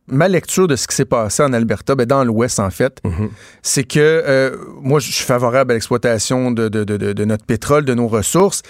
[0.08, 3.30] ma lecture de ce qui s'est passé en Alberta, ben dans l'Ouest en fait, Mhm.
[3.62, 7.86] c'est que euh, moi je suis favorable à l'exploitation de, de, de, de, notre pétrole,
[7.86, 8.62] de nos ressources.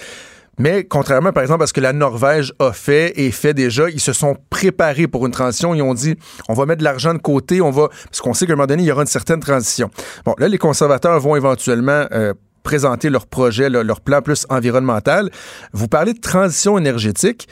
[0.60, 4.00] Mais contrairement, par exemple, à ce que la Norvège a fait et fait déjà, ils
[4.00, 5.74] se sont préparés pour une transition.
[5.74, 6.16] Ils ont dit,
[6.48, 8.68] on va mettre de l'argent de côté, on va, parce qu'on sait qu'à un moment
[8.68, 9.90] donné, il y aura une certaine transition.
[10.26, 15.32] Bon, là, les conservateurs vont éventuellement euh, présenter leur projet, leur plan plus environnemental.
[15.74, 17.48] Vous parlez de transition énergétique.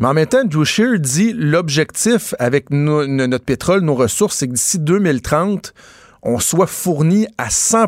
[0.00, 4.38] Mais en même temps, Drew Shear dit l'objectif avec no- no- notre pétrole, nos ressources,
[4.38, 5.74] c'est que d'ici 2030,
[6.22, 7.86] on soit fourni à 100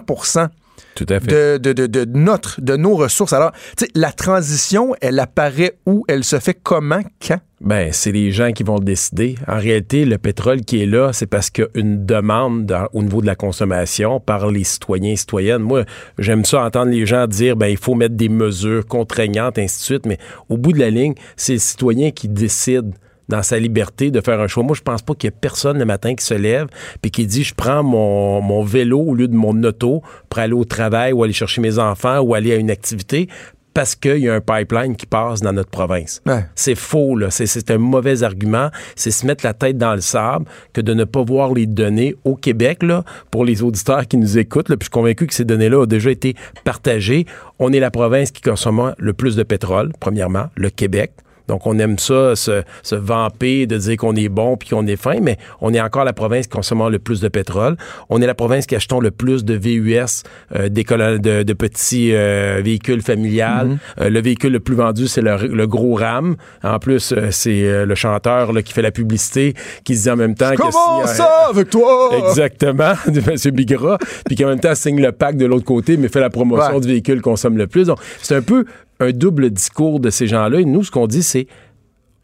[0.95, 1.59] Tout à fait.
[1.59, 3.33] de, de, de, de notre, de nos ressources.
[3.33, 6.05] Alors, tu sais, la transition, elle apparaît où?
[6.09, 7.01] Elle se fait comment?
[7.27, 7.39] Quand?
[7.63, 9.37] Ben, c'est les gens qui vont le décider.
[9.47, 12.89] En réalité, le pétrole qui est là, c'est parce qu'il y a une demande dans-
[12.93, 15.63] au niveau de la consommation par les citoyens et citoyennes.
[15.63, 15.85] Moi,
[16.19, 19.85] j'aime ça entendre les gens dire, ben, il faut mettre des mesures contraignantes, ainsi de
[19.85, 20.07] suite.
[20.07, 20.19] Mais
[20.49, 22.93] au bout de la ligne, c'est le citoyen qui décide
[23.33, 24.63] dans sa liberté de faire un choix.
[24.63, 26.67] Moi, je pense pas qu'il y ait personne le matin qui se lève
[27.01, 30.53] puis qui dit je prends mon, mon vélo au lieu de mon auto pour aller
[30.53, 33.29] au travail ou aller chercher mes enfants ou aller à une activité
[33.73, 36.21] parce qu'il y a un pipeline qui passe dans notre province.
[36.27, 36.45] Ouais.
[36.55, 37.31] C'est faux, là.
[37.31, 38.69] C'est, c'est un mauvais argument.
[38.97, 42.15] C'est se mettre la tête dans le sable que de ne pas voir les données
[42.25, 44.69] au Québec, là, pour les auditeurs qui nous écoutent.
[44.69, 47.25] Là, puis je suis convaincu que ces données-là ont déjà été partagées.
[47.59, 51.13] On est la province qui consomme le plus de pétrole, premièrement, le Québec.
[51.49, 54.97] Donc, on aime ça, se, se vamper, de dire qu'on est bon puis qu'on est
[54.97, 57.77] fin, mais on est encore la province qui consomme le plus de pétrole.
[58.09, 60.23] On est la province qui achetons le plus de VUS,
[60.55, 63.79] euh, des de, de petits euh, véhicules familiales.
[64.01, 66.37] Euh, le véhicule le plus vendu, c'est le, le gros RAM.
[66.63, 70.11] En plus, euh, c'est euh, le chanteur là, qui fait la publicité, qui se dit
[70.11, 70.57] en même temps que...
[70.57, 72.11] Comment si, ça avec toi?
[72.29, 73.55] Exactement, de M.
[73.55, 76.75] Bigra, puis qu'en même temps signe le pack de l'autre côté, mais fait la promotion
[76.75, 76.81] Ouais.
[76.81, 77.87] du véhicule consomme le plus.
[77.87, 78.65] Donc, c'est un peu
[79.03, 80.61] un double discours de ces gens-là.
[80.61, 81.47] Et nous, ce qu'on dit, c'est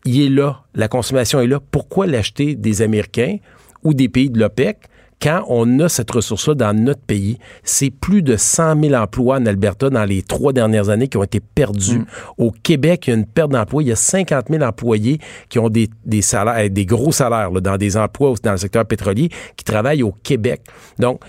[0.04, 1.60] il est là, la consommation est là.
[1.70, 3.36] Pourquoi l'acheter des Américains
[3.84, 4.78] ou des pays de l'OPEC
[5.20, 7.38] quand on a cette ressource-là dans notre pays?
[7.64, 11.24] C'est plus de 100 000 emplois en Alberta dans les trois dernières années qui ont
[11.24, 12.02] été perdus.
[12.38, 13.82] Au Québec, il y a une perte d'emplois.
[13.82, 17.50] Il y a 50 000 employés qui ont des, des salaires, eh, des gros salaires
[17.50, 20.62] là, dans des emplois dans le secteur pétrolier qui travaillent au Québec.
[20.98, 21.20] Donc,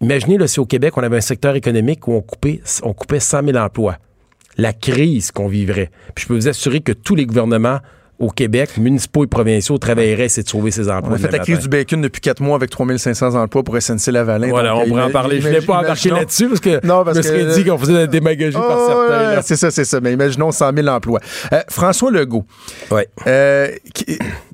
[0.00, 3.20] imaginez là, si au Québec, on avait un secteur économique où on coupait, on coupait
[3.20, 3.96] 100 000 emplois
[4.56, 5.90] la crise qu'on vivrait.
[6.14, 7.80] Puis je peux vous assurer que tous les gouvernements
[8.18, 11.10] au Québec, municipaux et provinciaux, travailleraient c'est de sauver ces emplois.
[11.12, 14.48] On a fait la crise du bacon depuis quatre mois avec 3500 emplois pour SNC-Lavalin.
[14.48, 15.40] Voilà, on pourrait en parler.
[15.40, 17.64] Je ne voulais pas embarquer là-dessus parce que Non, parce je me serais que- dit
[17.68, 19.36] qu'on faisait de la démagogie par Oh, certains.
[19.36, 20.00] ouais, c'est ça, c'est ça.
[20.00, 21.18] Mais imaginons 100 000 emplois.
[21.52, 22.44] Euh, François Legault,
[22.92, 23.08] Ouais.
[23.26, 23.68] euh,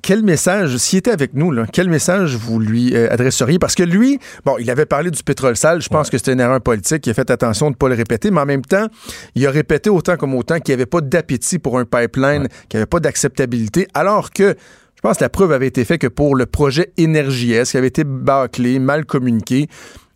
[0.02, 3.58] quel message, s'il était avec nous, là, quel message vous lui euh, adresseriez?
[3.58, 5.82] Parce que lui, bon, il avait parlé du pétrole sale.
[5.82, 7.06] Je pense que c'était une erreur politique.
[7.06, 8.30] Il a fait attention de ne pas le répéter.
[8.30, 8.86] Mais en même temps,
[9.34, 12.78] il a répété autant comme autant qu'il n'y avait pas d'appétit pour un pipeline, qu'il
[12.78, 13.57] n'y avait pas d'acceptabilité.
[13.94, 14.54] Alors que,
[14.96, 17.76] je pense que la preuve avait été faite que pour le projet Énergie S, qui
[17.76, 19.68] avait été bâclé, mal communiqué,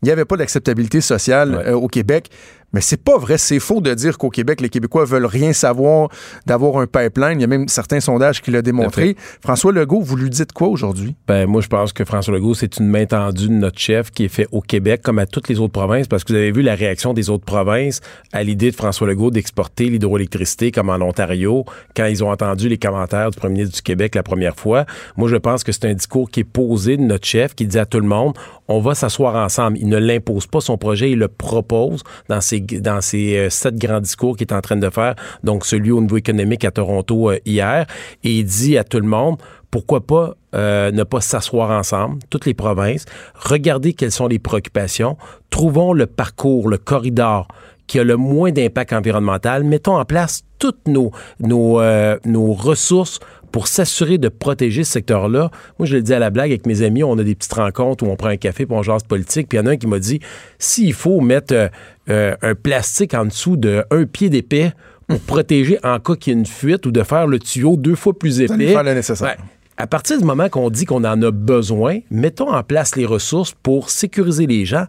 [0.02, 1.68] il n'y avait pas d'acceptabilité sociale Ouais.
[1.68, 2.30] euh, au Québec.
[2.72, 6.08] Mais c'est pas vrai, c'est faux de dire qu'au Québec, les Québécois veulent rien savoir
[6.46, 7.38] d'avoir un pipeline.
[7.38, 9.16] Il y a même certains sondages qui l'ont démontré.
[9.42, 11.14] François Legault, vous lui dites quoi aujourd'hui?
[11.28, 14.24] Ben, moi, je pense que François Legault, c'est une main tendue de notre chef qui
[14.24, 16.62] est fait au Québec comme à toutes les autres provinces parce que vous avez vu
[16.62, 18.00] la réaction des autres provinces
[18.32, 22.78] à l'idée de François Legault d'exporter l'hydroélectricité comme en Ontario quand ils ont entendu les
[22.78, 24.86] commentaires du premier ministre du Québec la première fois.
[25.16, 27.78] Moi, je pense que c'est un discours qui est posé de notre chef qui dit
[27.78, 28.34] à tout le monde,
[28.68, 29.76] on va s'asseoir ensemble.
[29.78, 33.76] Il ne l'impose pas son projet, il le propose dans ses, dans ses euh, sept
[33.76, 37.30] grands discours qu'il est en train de faire, donc celui au niveau économique à Toronto
[37.30, 37.86] euh, hier,
[38.24, 39.36] et il dit à tout le monde,
[39.70, 45.16] pourquoi pas euh, ne pas s'asseoir ensemble, toutes les provinces, regarder quelles sont les préoccupations,
[45.50, 47.48] trouvons le parcours, le corridor
[47.86, 51.80] qui a le moins d'impact environnemental, mettons en place toutes nos, nos,
[52.24, 53.18] nos ressources
[53.52, 55.50] pour s'assurer de protéger ce secteur-là.
[55.78, 58.04] Moi, je le dis à la blague avec mes amis, on a des petites rencontres
[58.04, 59.76] où on prend un café puis on jase politique, puis il y en a un
[59.76, 60.20] qui m'a dit,
[60.58, 61.70] s'il faut mettre
[62.10, 64.72] euh, un plastique en dessous de un pied d'épais
[65.06, 67.94] pour protéger en cas qu'il y ait une fuite ou de faire le tuyau deux
[67.94, 68.54] fois plus épais.
[68.54, 69.28] allez faire le nécessaire.
[69.28, 69.36] Ouais.
[69.76, 73.54] À partir du moment qu'on dit qu'on en a besoin, mettons en place les ressources
[73.62, 74.84] pour sécuriser les gens,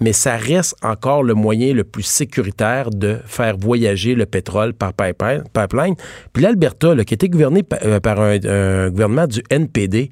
[0.00, 4.92] mais ça reste encore le moyen le plus sécuritaire de faire voyager le pétrole par
[4.94, 5.94] pipeline.
[6.32, 10.10] Puis l'Alberta, qui était gouverné euh, par un, un gouvernement du NPD,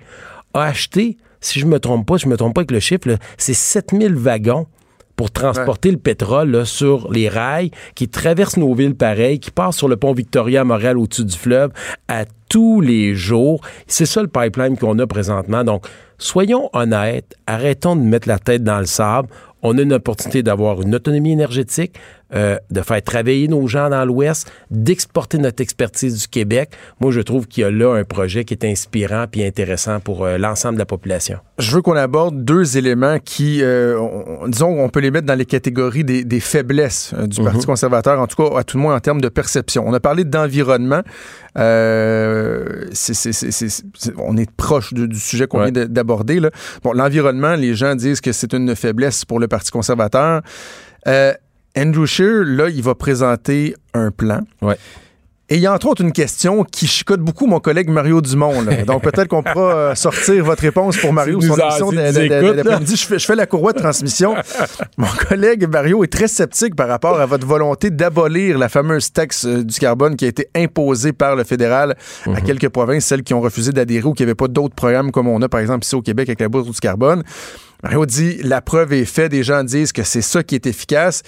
[0.55, 3.09] a acheté, si je me trompe pas, si je me trompe pas avec le chiffre,
[3.39, 4.67] c'est 7000 wagons
[5.16, 9.88] pour transporter le pétrole sur les rails qui traversent nos villes pareilles, qui passent sur
[9.88, 11.70] le pont Victoria à Montréal au-dessus du fleuve
[12.09, 13.61] à tous les jours.
[13.87, 15.62] C'est ça le pipeline qu'on a présentement.
[15.64, 15.87] Donc,
[16.20, 19.31] Soyons honnêtes, arrêtons de mettre la tête dans le sable.
[19.62, 21.94] On a une opportunité d'avoir une autonomie énergétique,
[22.35, 26.71] euh, de faire travailler nos gens dans l'Ouest, d'exporter notre expertise du Québec.
[27.01, 30.25] Moi, je trouve qu'il y a là un projet qui est inspirant et intéressant pour
[30.25, 31.38] euh, l'ensemble de la population.
[31.59, 35.35] Je veux qu'on aborde deux éléments qui, euh, on, disons, on peut les mettre dans
[35.35, 37.64] les catégories des, des faiblesses du Parti Mhm.
[37.66, 39.85] conservateur, en tout cas, à tout le moins en termes de perception.
[39.87, 41.03] On a parlé d'environnement.
[44.19, 45.71] On est proche de- du sujet qu'on Ouais.
[45.71, 46.40] vient de- d'aborder.
[46.83, 50.43] Bon, l'environnement, les gens disent que c'est une faiblesse pour le Parti conservateur.
[51.09, 51.33] Euh,
[51.76, 54.40] Andrew Scheer, là, il va présenter un plan.
[54.62, 54.76] Ouais.
[55.52, 58.62] Et il y a entre autres une question qui chicote beaucoup mon collègue Mario Dumont.
[58.62, 58.85] là.
[58.85, 62.94] Donc peut-être qu'on pourra euh, sortir votre réponse pour Mario d'après-midi.
[62.94, 64.37] Je fais, je fais la courroie de transmission.
[64.96, 69.44] mon collègue Mario est très sceptique par rapport à votre volonté d'abolir la fameuse taxe
[69.44, 72.37] euh, du carbone qui a été imposée par le fédéral Mhm.
[72.37, 75.26] à quelques provinces, celles qui ont refusé d'adhérer ou qui n'avaient pas d'autres programmes comme
[75.26, 77.24] on a par exemple ici au Québec avec la bourse du carbone.
[77.83, 81.22] Mario dit la preuve est faite, des gens disent que c'est ça qui est efficace.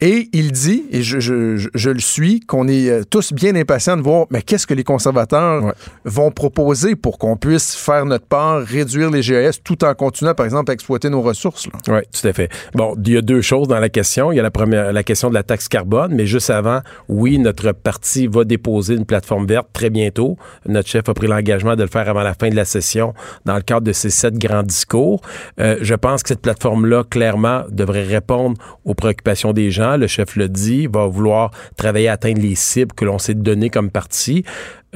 [0.00, 3.56] Et il dit, et je, je- je- je le suis, qu'on est euh, tous bien
[3.56, 5.72] impatients de voir, mais qu'est-ce que les conservateurs Ouais.
[6.04, 10.46] vont proposer pour qu'on puisse faire notre part, réduire les GES, tout en continuant, par
[10.46, 11.66] exemple, à exploiter nos ressources.
[11.88, 12.48] Oui, tout à fait.
[12.74, 14.30] Bon, il y a deux choses dans la question.
[14.30, 17.38] Il y a la première, la question de la taxe carbone, mais juste avant, oui,
[17.38, 20.36] notre parti va déposer une plateforme verte très bientôt.
[20.66, 23.14] Notre chef a pris l'engagement de le faire avant la fin de la session
[23.46, 25.20] dans le cadre de ces sept grands discours.
[25.60, 29.87] Euh, je pense que cette plateforme-là, clairement, devrait répondre aux préoccupations des gens.
[29.96, 33.70] Le chef le dit, va vouloir travailler à atteindre les cibles que l'on s'est données
[33.70, 34.44] comme parti.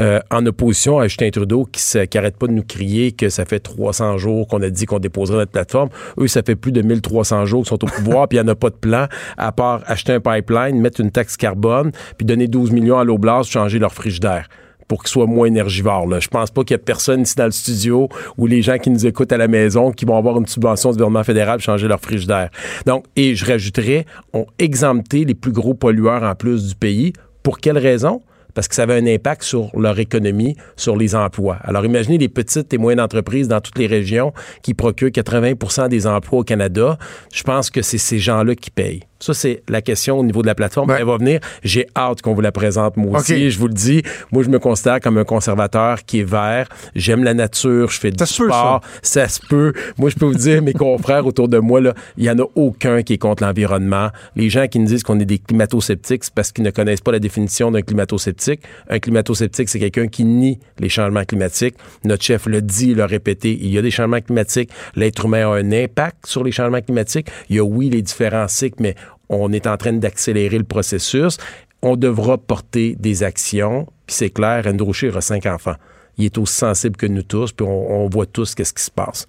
[0.00, 3.28] Euh, en opposition à Justin Trudeau qui se- qui arrête pas de nous crier que
[3.28, 5.90] ça fait 300 jours qu'on a dit qu'on déposerait notre plateforme.
[6.18, 8.52] Eux, ça fait plus de 1300 jours qu'ils sont au pouvoir, puis il n'y en
[8.52, 12.48] a pas de plan à part acheter un pipeline, mettre une taxe carbone, puis donner
[12.48, 14.48] 12 millions à l'Oblast, changer leur frigidaire
[14.92, 16.20] pour qu'ils soient moins énergivores.
[16.20, 18.90] Je pense pas qu'il y a personne ici dans le studio ou les gens qui
[18.90, 21.88] nous écoutent à la maison qui vont avoir une subvention du gouvernement fédéral pour changer
[21.88, 22.50] leur frigidaire.
[22.84, 27.14] Donc, et je rajouterais, on exempté les plus gros pollueurs en plus du pays.
[27.42, 28.20] Pour quelle raison?
[28.54, 31.56] parce que ça avait un impact sur leur économie, sur les emplois.
[31.62, 36.06] Alors imaginez les petites et moyennes entreprises dans toutes les régions qui procurent 80% des
[36.06, 36.98] emplois au Canada.
[37.32, 39.04] Je pense que c'est ces gens-là qui payent.
[39.22, 40.90] Ça, c'est la question au niveau de la plateforme.
[40.90, 40.96] Ouais.
[40.98, 41.38] Elle va venir.
[41.62, 43.50] J'ai hâte qu'on vous la présente, moi aussi.
[43.50, 46.68] Je vous le dis, moi, je me considère comme un conservateur qui est vert.
[46.96, 48.80] J'aime la nature, je fais du Ça peut, sport.
[49.00, 49.28] Ça.
[49.28, 49.72] se peut.
[49.96, 52.46] Moi, je peux vous dire, mes confrères autour de moi, là, il n'y en a
[52.56, 54.08] aucun qui est contre l'environnement.
[54.34, 57.12] Les gens qui nous disent qu'on est des climato-sceptiques, c'est parce qu'ils ne connaissent pas
[57.12, 58.62] la définition d'un climato-sceptique.
[58.88, 61.76] Un climato-sceptique, c'est quelqu'un qui nie les changements climatiques.
[62.04, 63.56] Notre chef le dit, l'a répété.
[63.60, 64.70] Il y a des changements climatiques.
[64.96, 67.28] L'être humain a un impact sur les changements climatiques.
[67.48, 68.96] Il y a, oui, les différents cycles, mais
[69.28, 71.38] on est en train d'accélérer le processus.
[71.82, 73.86] On devra porter des actions.
[74.06, 75.76] Puis c'est clair, Andrew Scheer a cinq enfants.
[76.18, 79.26] Il est aussi sensible que nous tous, puis on, voit tous qu'est-ce qui se passe.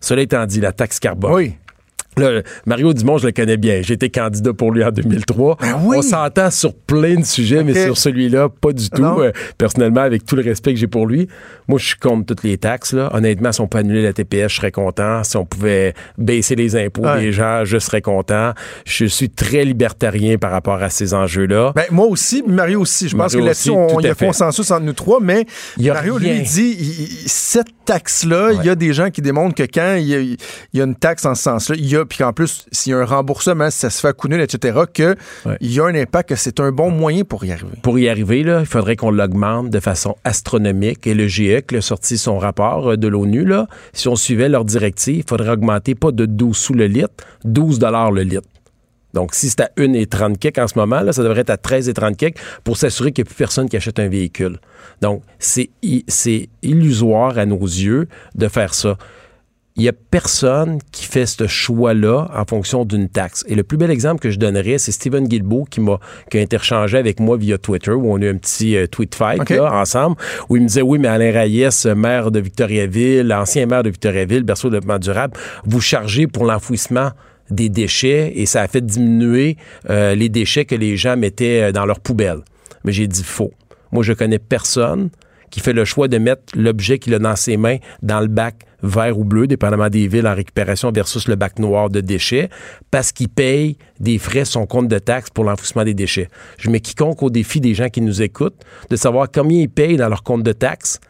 [0.00, 1.32] Cela étant dit, la taxe carbone.
[1.32, 1.54] Oui.
[2.18, 3.82] Là, Mario Dumont, je le connais bien.
[3.82, 5.58] J'ai été candidat pour lui en 2003.
[5.60, 5.98] Ben oui?
[5.98, 9.02] On s'entend sur plein de sujets, mais sur celui-là, pas du tout.
[9.04, 11.28] Euh, personnellement, avec tout le respect que j'ai pour lui,
[11.68, 12.94] moi, je suis contre toutes les taxes.
[12.94, 13.10] Là.
[13.12, 15.22] Honnêtement, si on peut annuler la TPS, je serais content.
[15.24, 17.20] Si on pouvait baisser les impôts Ouais.
[17.20, 18.52] des gens, je serais content.
[18.86, 21.72] Je suis très libertarien par rapport à ces enjeux-là.
[21.76, 23.10] Ben, moi aussi, Mario aussi.
[23.10, 24.24] Je pense Mario que là-dessus, on- y a fait.
[24.24, 25.44] consensus entre nous trois, mais
[25.76, 26.32] Il y a Mario, rien.
[26.32, 30.08] lui, dit, il- cette taxe-là, il y a des gens qui démontrent que quand il
[30.08, 30.36] y
[30.72, 32.94] y a une taxe en ce sens-là, il y a, puis qu'en plus, s'il y
[32.94, 35.56] a un remboursement, si ça se fait à coup nul, etc., qu'il Ouais.
[35.60, 37.76] y a un impact, que c'est un bon moyen pour y arriver.
[37.82, 41.06] Pour y arriver, là, il faudrait qu'on l'augmente de façon astronomique.
[41.06, 43.44] Et le GIEC a sorti son rapport euh, de l'ONU.
[43.44, 43.66] Là.
[43.92, 47.78] Si on suivait leur directive, il faudrait augmenter pas de 12 sous le litre, 12
[47.78, 48.48] dollars le litre.
[49.14, 52.16] Donc, si c'est à 1,30 kek en ce moment, là, ça devrait être à 13,30
[52.16, 54.58] kek pour s'assurer qu'il n'y a plus personne qui achète un véhicule.
[55.00, 55.70] Donc, c'est
[56.62, 58.98] illusoire à nos yeux de faire ça.
[59.76, 63.44] Il n'y a personne qui fait ce choix-là en fonction d'une taxe.
[63.46, 66.40] Et le plus bel exemple que je donnerais, c'est Stephen Guilbeault qui m'a qui a
[66.40, 69.72] interchangé avec moi via Twitter, où on a eu un petit euh, tweet fight là,
[69.74, 70.16] ensemble,
[70.48, 74.44] où il me disait oui, mais Alain Reyes, maire de Victoriaville, ancien maire de Victoriaville,
[74.44, 75.34] berceau de développement durable,
[75.64, 77.10] vous chargez pour l'enfouissement
[77.50, 79.56] des déchets et ça a fait diminuer
[79.90, 82.40] euh, les déchets que les gens mettaient euh, dans leurs poubelles.
[82.84, 83.52] Mais j'ai dit faux.
[83.92, 85.10] Moi, je connais personne
[85.50, 88.64] qui fait le choix de mettre l'objet qu'il a dans ses mains dans le bac
[88.82, 92.50] vert ou bleu, dépendamment des villes en récupération versus le bac noir de déchets,
[92.90, 96.28] parce qu'il paye des frais son compte de taxes pour l'enfouissement des déchets.
[96.58, 99.96] Je mets quiconque au défi des gens qui nous écoutent de savoir combien ils payent
[99.96, 101.00] dans leur compte de taxes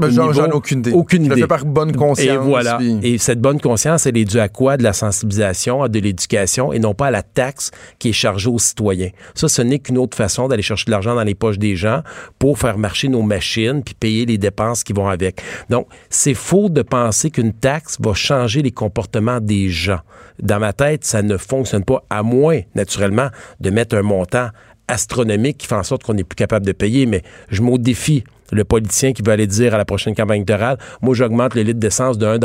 [0.00, 0.92] J'en ai aucune idée.
[0.92, 2.26] Aucune Je le fais par bonne conscience.
[2.34, 2.78] Et voilà.
[2.78, 4.76] puis- Et cette bonne conscience, elle est due à quoi?
[4.76, 8.48] De la sensibilisation, à de l'éducation et non pas à la taxe qui est chargée
[8.50, 9.10] aux citoyens.
[9.34, 12.02] Ça, ce n'est qu'une autre façon d'aller chercher de l'argent dans les poches des gens
[12.40, 15.40] pour faire marcher nos machines puis payer les dépenses qui vont avec.
[15.70, 20.00] Donc, c'est faux de penser qu'une taxe va changer les comportements des gens.
[20.42, 23.28] Dans ma tête, ça ne fonctionne pas, à moins, naturellement,
[23.60, 24.48] de mettre un montant
[24.88, 27.06] astronomique qui fait en sorte qu'on n'est plus capable de payer.
[27.06, 30.78] Mais je m'au défie le politicien qui veut aller dire à la prochaine campagne électorale,
[31.02, 32.38] moi, j'augmente le litre d'essence de 1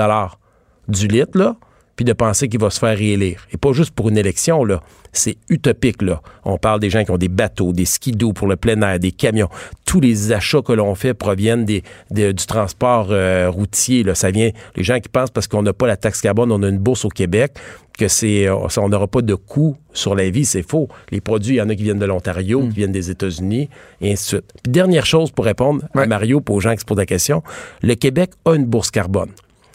[0.87, 1.55] du litre, là,
[1.99, 3.45] puis de penser qu'il va se faire réélire.
[3.51, 4.81] Et pas juste pour une élection, là.
[5.11, 6.21] C'est utopique, là.
[6.45, 9.11] On parle des gens qui ont des bateaux, des skidoo pour le plein air, des
[9.11, 9.49] camions.
[9.85, 14.15] Tous les achats que l'on fait proviennent des, des- du transport euh, routier, là.
[14.15, 16.69] Ça vient, les gens qui pensent parce qu'on n'a pas la taxe carbone, on a
[16.69, 17.51] une bourse au Québec,
[17.97, 20.87] que c'est, euh, on n'aura pas de coût sur la vie, c'est faux.
[21.11, 23.67] Les produits, il y en a qui viennent de l'Ontario, qui viennent des États-Unis,
[23.99, 24.53] et ainsi de suite.
[24.63, 26.07] Puis dernière chose pour répondre à.
[26.07, 27.43] Mario, pour aux gens qui se posent la question,
[27.81, 29.31] le Québec a une bourse carbone.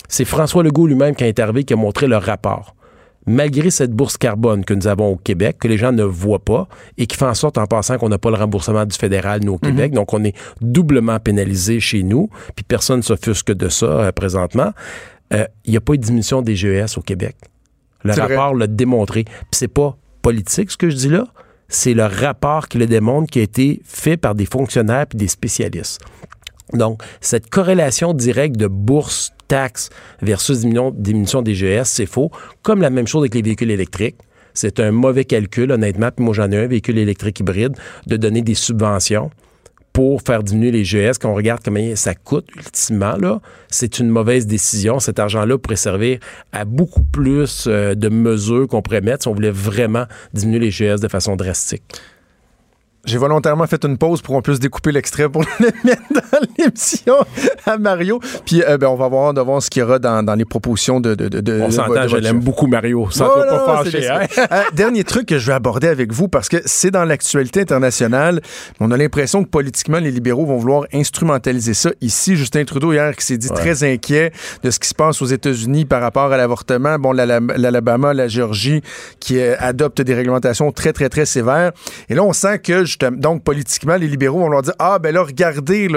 [0.08, 2.74] C'est François Legault lui-même qui est arrivé qui a montré le rapport.
[3.26, 6.68] Malgré cette bourse carbone que nous avons au Québec, que les gens ne voient pas,
[6.98, 9.54] et qui fait en sorte, en passant, qu'on n'a pas le remboursement du fédéral, nous,
[9.54, 13.86] au Québec, donc on est doublement pénalisé chez nous, puis personne ne s'offusque de ça
[13.86, 14.72] euh, présentement,
[15.32, 17.36] euh, il n'y a pas eu de diminution des GES au Québec.
[18.04, 19.24] Le rapport l'a démontré.
[19.24, 21.26] Puis c'est pas politique, ce que je dis là,
[21.68, 25.28] c'est le rapport qui le démontre qui a été fait par des fonctionnaires puis des
[25.28, 26.00] spécialistes.
[26.72, 29.88] Donc, cette corrélation directe de bourse, taxe
[30.20, 32.32] versus diminution, des GS, c'est faux.
[32.62, 34.16] Comme la même chose avec les véhicules électriques.
[34.52, 36.10] C'est un mauvais calcul, honnêtement.
[36.10, 37.76] Puis moi, j'en ai un véhicule électrique hybride,
[38.08, 39.30] de donner des subventions
[39.92, 41.18] pour faire diminuer les GS.
[41.20, 43.16] Quand on regarde combien ça coûte, ultimement,
[43.68, 44.98] c'est une mauvaise décision.
[44.98, 46.18] Cet argent-là pourrait servir
[46.52, 50.70] à beaucoup plus euh, de mesures qu'on pourrait mettre si on voulait vraiment diminuer les
[50.70, 51.84] GS de façon drastique.
[53.06, 57.16] J'ai volontairement fait une pause pour qu'on puisse découper l'extrait pour le mettre dans l'émission
[57.66, 58.20] à Mario.
[58.46, 60.44] Puis euh, ben, on va voir, de voir ce qu'il y aura dans, dans les
[60.44, 61.14] propositions de.
[61.14, 63.08] de, de, On s'entend, je l'aime beaucoup, Mario.
[63.10, 64.20] Ça Oh, non, pas fâcher, hein?
[64.52, 68.40] Euh, dernier truc que je vais aborder avec vous, parce que c'est dans l'actualité internationale.
[68.80, 71.90] On a l'impression que politiquement, les libéraux vont vouloir instrumentaliser ça.
[72.00, 75.26] Ici, Justin Trudeau, hier, qui s'est dit très inquiet de ce qui se passe aux
[75.26, 76.98] États-Unis par rapport à l'avortement.
[76.98, 78.82] Bon, l'Ala- l'Alabama, la Géorgie,
[79.20, 81.72] qui euh, adoptent des réglementations très, très, très sévères.
[82.08, 85.22] Et là, on sent que, donc, politiquement, les libéraux vont leur dire Ah, ben là,
[85.22, 85.88] regardez,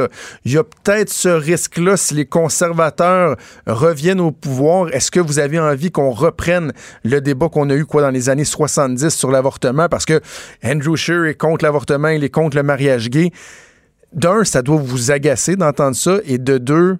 [0.45, 4.93] il y a peut-être ce risque-là si les conservateurs reviennent au pouvoir.
[4.93, 6.71] Est-ce que vous avez envie qu'on reprenne
[7.03, 9.87] le débat qu'on a eu quoi dans les années 70 sur l'avortement?
[9.89, 10.21] Parce que
[10.63, 13.31] Andrew Scheer est contre l'avortement, il est contre le mariage gay.
[14.13, 16.17] D'un, ça doit vous agacer d'entendre ça.
[16.25, 16.97] Et de deux,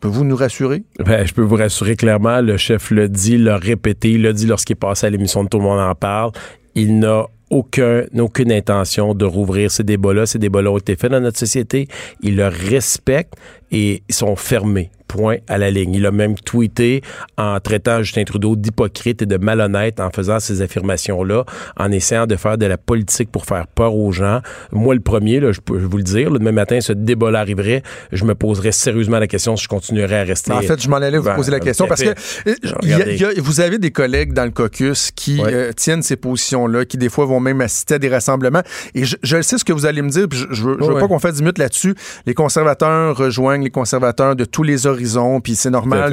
[0.00, 0.84] Pouvez-vous nous rassurer?
[1.04, 4.46] Ben, je peux vous rassurer clairement, le chef l'a dit, l'a répété, il l'a dit
[4.46, 6.30] lorsqu'il est passé à l'émission de Tout le monde en parle.
[6.76, 10.26] Il n'a aucun, aucune intention de rouvrir ces débats-là.
[10.26, 11.88] Ces débats-là ont été faits dans notre société.
[12.22, 13.34] Il le respecte
[13.70, 14.90] et ils sont fermés.
[15.08, 15.94] Point à la ligne.
[15.94, 17.00] Il a même tweeté
[17.38, 21.44] en traitant Justin Trudeau d'hypocrite et de malhonnête en faisant ces affirmations-là,
[21.78, 24.40] en essayant de faire de la politique pour faire peur aux gens.
[24.70, 27.82] Moi, le premier, là, je peux vous le dire, le demain matin, ce débat-là arriverait,
[28.12, 30.52] je me poserais sérieusement la question si je continuerais à rester.
[30.52, 32.92] En fait, je m'en allais vous Ben, poser la question parce que euh, il y
[32.92, 33.14] a- Regardez.
[33.14, 35.52] il y a- vous avez des collègues dans le caucus qui Ouais.
[35.54, 38.62] euh, tiennent ces positions-là, qui des fois vont même assister à des rassemblements.
[38.94, 40.84] Et je, je sais ce que vous allez me dire, puis je, je veux, je
[40.84, 41.00] veux Ouais.
[41.00, 41.94] pas qu'on fasse 10 minutes là-dessus.
[42.26, 44.97] Les conservateurs rejoignent les conservateurs de tous les horizons,
[45.40, 46.12] puis c'est normal.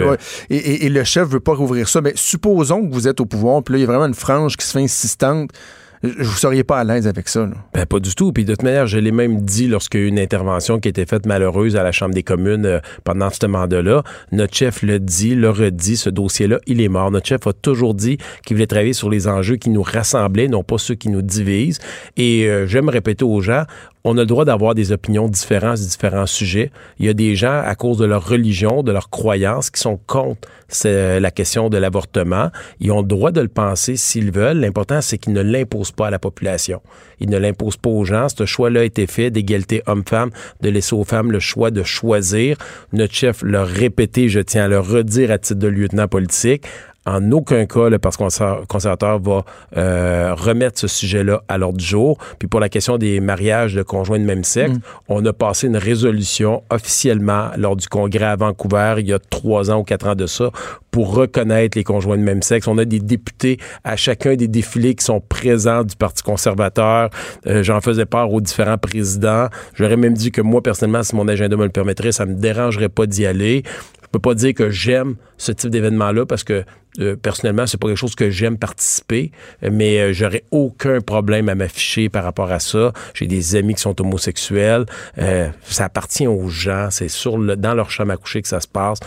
[0.50, 2.02] Et, et- et le chef veut pas rouvrir ça.
[2.02, 4.58] Mais supposons que vous êtes au pouvoir, puis là, il y a vraiment une frange
[4.58, 5.50] qui se fait insistante.
[6.04, 7.42] Je- Vous seriez pas à l'aise avec ça.
[7.48, 7.54] là.
[7.74, 8.32] Ben, pas du tout.
[8.32, 10.88] Puis de toute manière, je l'ai même dit lorsqu'il y a eu une intervention qui
[10.88, 14.04] a été faite malheureuse à la Chambre des communes euh, pendant ce mandat-là.
[14.32, 17.10] Notre chef le dit, le redit, ce dossier-là, il est mort.
[17.10, 20.64] Notre chef a toujours dit qu'il voulait travailler sur les enjeux qui nous rassemblaient, non
[20.64, 21.80] pas ceux qui nous divisent.
[22.18, 23.64] Et euh, j'aime répéter aux gens,
[24.08, 26.72] on a le droit d'avoir des opinions différentes sur différents sujets.
[27.00, 30.00] Il y a des gens, à cause de leur religion, de leur croyance, qui sont
[30.06, 30.48] contre
[30.84, 32.52] la question de l'avortement.
[32.80, 34.60] Ils ont le droit de le penser s'ils veulent.
[34.60, 36.82] L'important, c'est qu'ils ne l'imposent pas à la population.
[37.20, 38.28] Ils ne l'imposent pas aux gens.
[38.30, 40.30] Ce choix-là a été fait d'égalité homme-femme,
[40.62, 42.58] de laisser aux femmes le choix de choisir.
[42.94, 46.66] Notre chef l'a répété, je tiens à le redire à titre de lieutenant politique.
[47.08, 49.46] En aucun cas, le Parti conser- conservateur va
[49.78, 52.18] euh, remettre ce sujet-là à l'ordre du jour.
[52.40, 54.76] Puis pour la question des mariages de conjoints de même sexe,
[55.08, 59.70] on a passé une résolution officiellement lors du congrès à Vancouver il y a trois
[59.70, 60.50] ans ou quatre ans de ça
[60.90, 62.68] pour reconnaître les conjoints de même sexe.
[62.68, 67.10] On a des députés à chacun des défilés qui sont présents du Parti conservateur.
[67.48, 69.48] Euh, J'en faisais part aux différents présidents.
[69.76, 72.90] J'aurais même dit que moi, personnellement, si mon agenda me le permettrait, ça me dérangerait
[72.90, 73.64] pas d'y aller.
[74.02, 76.64] Je peux pas dire que j'aime ce type d'événement-là parce que
[77.00, 81.56] Euh, personnellement, c'est pas quelque chose que j'aime participer, mais euh, j'aurais aucun problème à
[81.56, 82.94] m'afficher par rapport à ça.
[83.14, 84.86] J'ai des amis qui sont homosexuels.
[85.18, 86.88] Euh, ça appartient aux gens.
[86.92, 89.00] C'est sur le, dans leur chambre à coucher que ça se passe.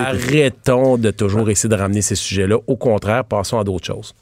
[0.00, 2.56] Arrêtons de toujours essayer de ramener ces sujets-là.
[2.66, 4.14] Au contraire, passons à d'autres choses.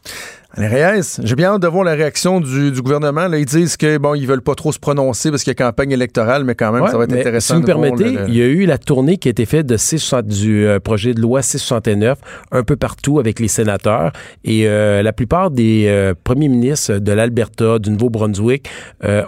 [0.57, 3.28] Alain Reyes, j'ai bien hâte de voir la réaction du, du gouvernement.
[3.28, 5.55] Là, ils disent que bon, ils veulent pas trop se prononcer parce qu'il y a
[5.55, 7.55] campagne électorale, mais quand même, Ouais, ça va être intéressant.
[7.55, 9.66] Si vous voir permettez, le- il y a eu la tournée qui a été faite
[9.66, 12.18] de 660 du euh, projet de loi 669
[12.51, 14.11] un peu partout avec les sénateurs
[14.44, 18.68] et euh, la plupart des euh, premiers ministres de l'Alberta, du Nouveau-Brunswick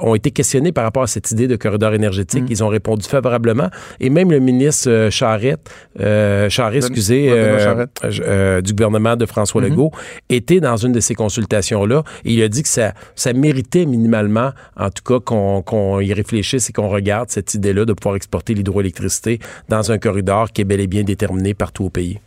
[0.00, 2.44] ont été questionnés par rapport à cette idée de corridor énergétique.
[2.48, 3.68] Ils ont répondu favorablement
[4.00, 7.28] et même le ministre Charette, Charest, excusez,
[7.60, 8.62] Charette.
[8.64, 9.68] du gouvernement de François Mm-hmm.
[9.68, 9.90] Legault
[10.30, 14.50] était dans une de ces consultations-là et il a dit que ça, ça méritait minimalement,
[14.76, 18.54] en tout cas, qu'on qu'on y réfléchisse et qu'on regarde cette idée-là de pouvoir exporter
[18.54, 19.38] l'hydroélectricité
[19.68, 22.18] dans un corridor qui est bel et bien déterminé partout au pays.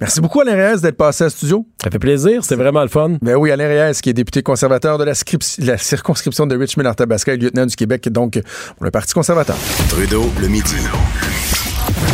[0.00, 1.66] Merci beaucoup, Alain Reyes, d'être passé à studio.
[1.82, 3.16] Ça fait plaisir, c'est vraiment le fun.
[3.20, 7.34] Ben oui, Alain Reyes, qui est député conservateur de la, scrip- la circonscription de Richmond-Arthabasca
[7.34, 8.40] et lieutenant du Québec, donc
[8.76, 9.56] pour le Parti conservateur.
[9.90, 10.76] Trudeau, le midi.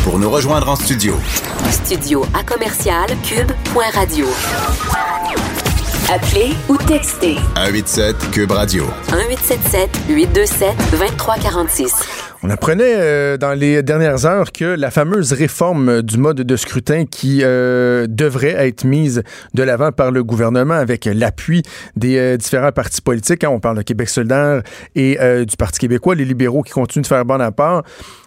[0.03, 1.15] Pour nous rejoindre en studio,
[1.71, 4.27] Studio à commercial cube.radio.
[6.09, 8.85] Appelez ou textez 187 Cube Radio.
[9.11, 11.95] 1877 827 2346.
[12.45, 17.07] On apprenait euh, dans les dernières heures que la fameuse réforme du mode de scrutin
[17.07, 21.65] qui euh, devrait être mise de l'avant par le gouvernement avec l'appui
[21.97, 24.63] des euh, différents partis politiques, hein, on parle de Québec solidaire
[24.95, 27.83] et euh, du Parti québécois, les libéraux qui continuent de faire bon apport,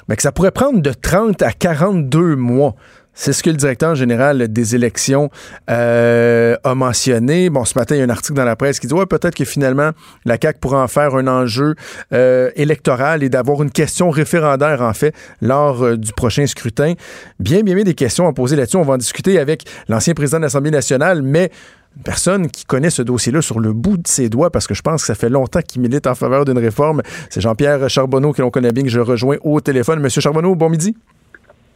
[0.10, 2.76] mais que ça pourrait prendre de 30 à 42 mois.
[3.20, 5.30] C'est ce que le directeur général des élections
[5.70, 7.50] euh, a mentionné.
[7.50, 9.36] Bon, ce matin, il y a un article dans la presse qui dit ouais, peut-être
[9.36, 9.92] que finalement,
[10.24, 11.76] la CAQ pourrait en faire un enjeu
[12.14, 16.94] euh, électoral et d'avoir une question référendaire, en fait, lors euh, du prochain scrutin.
[17.42, 18.78] Bien, bien, bien des questions à poser là-dessus.
[18.78, 21.52] On va en discuter avec l'ancien président de l'Assemblée nationale, mais
[21.98, 24.82] une personne qui connaît ce dossier-là sur le bout de ses doigts, parce que je
[24.82, 27.02] pense que ça fait longtemps qu'il milite en faveur d'une réforme.
[27.30, 30.00] C'est Jean-Pierre Charbonneau, que l'on connaît bien, que je rejoins au téléphone.
[30.00, 30.96] Monsieur Charbonneau, bon midi.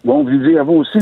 [0.03, 0.99] Bon midi à vous aussi.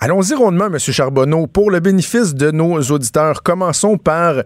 [0.00, 0.78] Allons-y rondement, M.
[0.78, 1.46] Charbonneau.
[1.46, 4.36] Pour le bénéfice de nos auditeurs, commençons par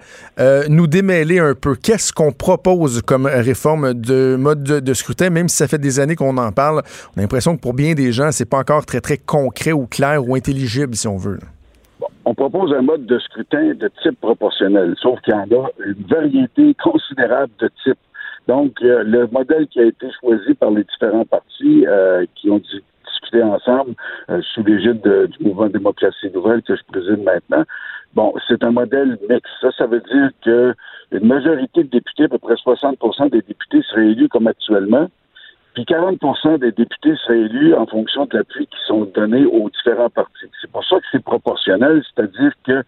[0.40, 1.76] euh, nous démêler un peu.
[1.76, 6.00] Qu'est-ce qu'on propose comme réforme de mode de, de scrutin, même si ça fait des
[6.00, 6.82] années qu'on en parle?
[7.14, 9.86] On a l'impression que pour bien des gens, c'est pas encore très, très concret ou
[9.86, 11.38] clair ou intelligible, si on veut.
[12.24, 16.04] On propose un mode de scrutin de type proportionnel, sauf qu'il y en a une
[16.08, 17.98] variété considérable de types.
[18.48, 22.58] Donc, euh, le modèle qui a été choisi par les différents partis euh, qui ont
[22.58, 22.82] di-
[23.40, 23.94] ensemble
[24.30, 27.62] euh, sous l'égide de- du mouvement démocratie nouvelle que je préside maintenant,
[28.14, 29.52] bon, c'est un modèle mixte.
[29.60, 30.74] Ça, ça veut dire que
[31.12, 35.08] une majorité de députés, à peu près 60% des députés seraient élus comme actuellement,
[35.74, 40.10] puis 40% des députés seraient élus en fonction de l'appui qui sont donnés aux différents
[40.10, 40.46] partis.
[40.60, 42.82] C'est pour ça que c'est proportionnel, c'est-à-dire que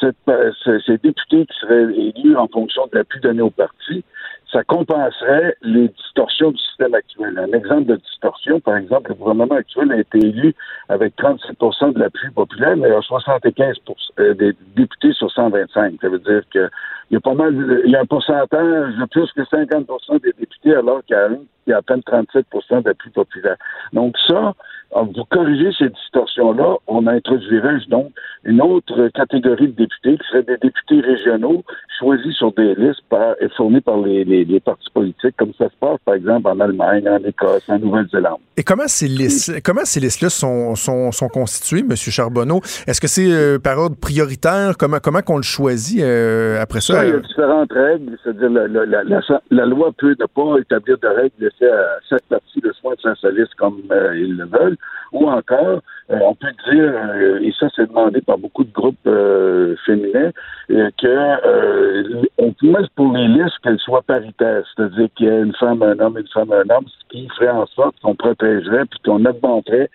[0.00, 4.04] cette- euh, ce- ces députés qui seraient élus en fonction de l'appui donné aux partis,
[4.50, 7.38] ça compenserait les distorsions du système actuel.
[7.38, 10.54] Un exemple de distorsion, par exemple, le gouvernement actuel a été élu
[10.88, 13.74] avec 37% de l'appui populaire, mais a 75%
[14.18, 15.94] euh, des députés sur 125.
[16.00, 16.68] Ça veut dire que
[17.10, 20.32] il y a pas mal, il y a un pourcentage de plus que 50% des
[20.38, 23.56] députés, alors qu'il y il y a à peine 37% d'appui populaire.
[23.92, 24.54] Donc ça,
[24.90, 28.10] pour corriger ces distorsions-là, on introduirait donc
[28.44, 31.62] une autre catégorie de députés qui seraient des députés régionaux
[31.98, 35.66] choisis sur des listes par, et fournis par les, les- les partis politiques, comme ça
[35.68, 38.38] se passe par exemple en Allemagne, en Écosse, en Nouvelle-Zélande.
[38.56, 41.96] Et comment ces listes, comment ces listes-là sont, sont, sont constituées, M.
[41.96, 42.60] Charbonneau?
[42.86, 44.76] Est-ce que c'est euh, par ordre prioritaire?
[44.78, 47.04] Comment, comment qu'on le choisit euh, après ça?
[47.04, 49.20] Il y a différentes règles, c'est-à-dire la, la, la, la,
[49.50, 53.14] la loi peut ne pas établir de règles, laisser à chaque parti le soin de
[53.20, 54.77] sa liste comme euh, ils le veulent,
[55.12, 58.96] ou encore, euh, on peut dire, euh, et ça c'est demandé par beaucoup de groupes
[59.06, 60.30] euh, féminins,
[60.68, 65.82] que on mettre pour les listes qu'elles soient paritaires, c'est-à-dire qu'il y ait une femme,
[65.82, 69.24] un homme, une femme, un homme, ce qui ferait en sorte qu'on protégerait puis qu'on
[69.24, 69.88] augmenterait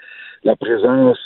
[0.43, 1.19] la présence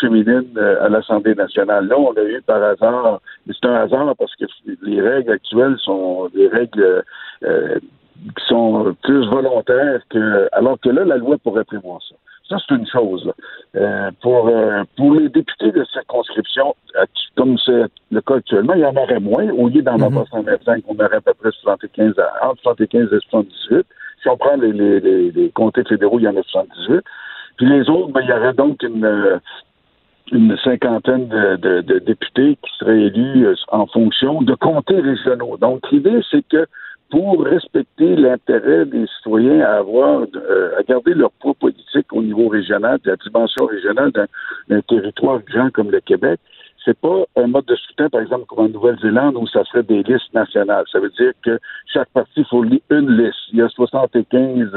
[0.00, 1.88] féminine à l'Assemblée nationale.
[1.88, 4.44] Là, on l'a eu par hasard, mais c'est un hasard parce que
[4.82, 7.04] les règles actuelles sont des règles
[7.42, 12.14] qui sont plus volontaires que alors que là, la loi pourrait prévoir ça.
[12.48, 13.24] Ça, c'est une chose.
[13.26, 13.32] là.
[13.76, 18.80] Euh, pour, euh, pour les députés de circonscription, actu- comme c'est le cas actuellement, il
[18.80, 19.48] y en aurait moins.
[19.50, 23.18] Au lieu d'en avoir 125, on aurait à peu près 75 à, entre 75 et
[23.30, 23.86] 78.
[24.22, 27.00] Si on prend les, les, les, les comtés fédéraux, il y en a 78.
[27.56, 29.38] Puis les autres, ben, il y aurait donc une, euh,
[30.32, 35.56] une cinquantaine de, de- de députés qui seraient élus euh, en fonction de comtés régionaux.
[35.58, 36.66] Donc, l'idée, c'est que
[37.12, 42.48] pour respecter l'intérêt des citoyens à avoir, euh, à garder leur poids politique au niveau
[42.48, 46.40] régional, de la dimension régionale d'un territoire grand comme le Québec,
[46.82, 50.02] c'est pas un mode de scrutin, par exemple, comme en Nouvelle-Zélande, où ça serait des
[50.02, 50.84] listes nationales.
[50.90, 51.58] Ça veut dire que
[51.92, 53.38] chaque parti fournit une liste.
[53.52, 54.70] Il y a 75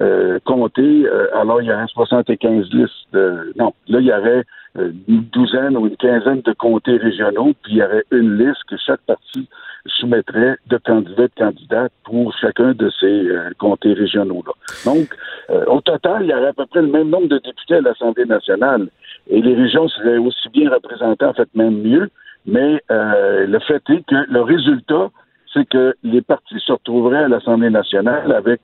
[0.00, 2.92] euh, comtés, euh, alors il y aurait 75 listes.
[3.12, 3.52] De...
[3.56, 4.42] Non, là, il y aurait euh,
[4.76, 8.76] une douzaine ou une quinzaine de comtés régionaux, puis il y aurait une liste que
[8.76, 9.48] chaque parti
[9.86, 14.52] soumettrait de candidats de candidats pour chacun de ces euh, comtés régionaux-là.
[14.84, 15.14] Donc,
[15.50, 17.80] euh, au total, il y aurait à peu près le même nombre de députés à
[17.82, 18.88] l'Assemblée nationale
[19.28, 22.08] et les régions seraient aussi bien représentées, en fait même mieux,
[22.46, 25.10] mais le fait est que le résultat,
[25.54, 28.60] c'est que les partis se retrouveraient à l'Assemblée nationale avec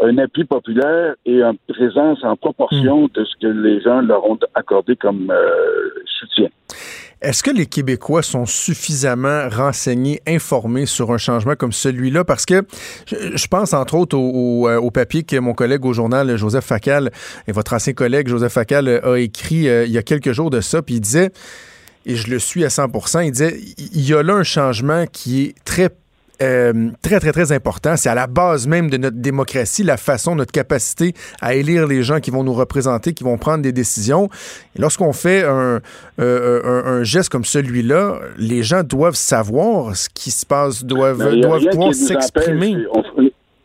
[0.00, 3.08] un appui populaire et une présence en proportion hmm.
[3.14, 5.90] de ce que les gens leur ont accordé comme euh,
[6.20, 6.48] soutien.
[7.20, 12.24] Est-ce que les Québécois sont suffisamment renseignés, informés sur un changement comme celui-là?
[12.24, 12.62] Parce que
[13.08, 17.10] je pense entre autres au, euh, papier que mon collègue au journal, Joseph Facal,
[17.48, 20.60] et votre ancien collègue Joseph Facal a écrit euh, il y a quelques jours de
[20.60, 21.30] ça, puis il disait,
[22.06, 25.44] et je le suis à 100% il disait, il y a là un changement qui
[25.44, 25.90] est très
[26.40, 27.96] euh, très, très, très important.
[27.96, 32.04] C'est à la base même de notre démocratie, la façon, notre capacité à élire les
[32.04, 34.28] gens qui vont nous représenter, qui vont prendre des décisions.
[34.76, 35.80] Et lorsqu'on fait un,
[36.20, 41.70] euh, un, geste comme celui-là, les gens doivent savoir ce qui se passe, doivent, doivent
[41.70, 42.76] pouvoir s'exprimer.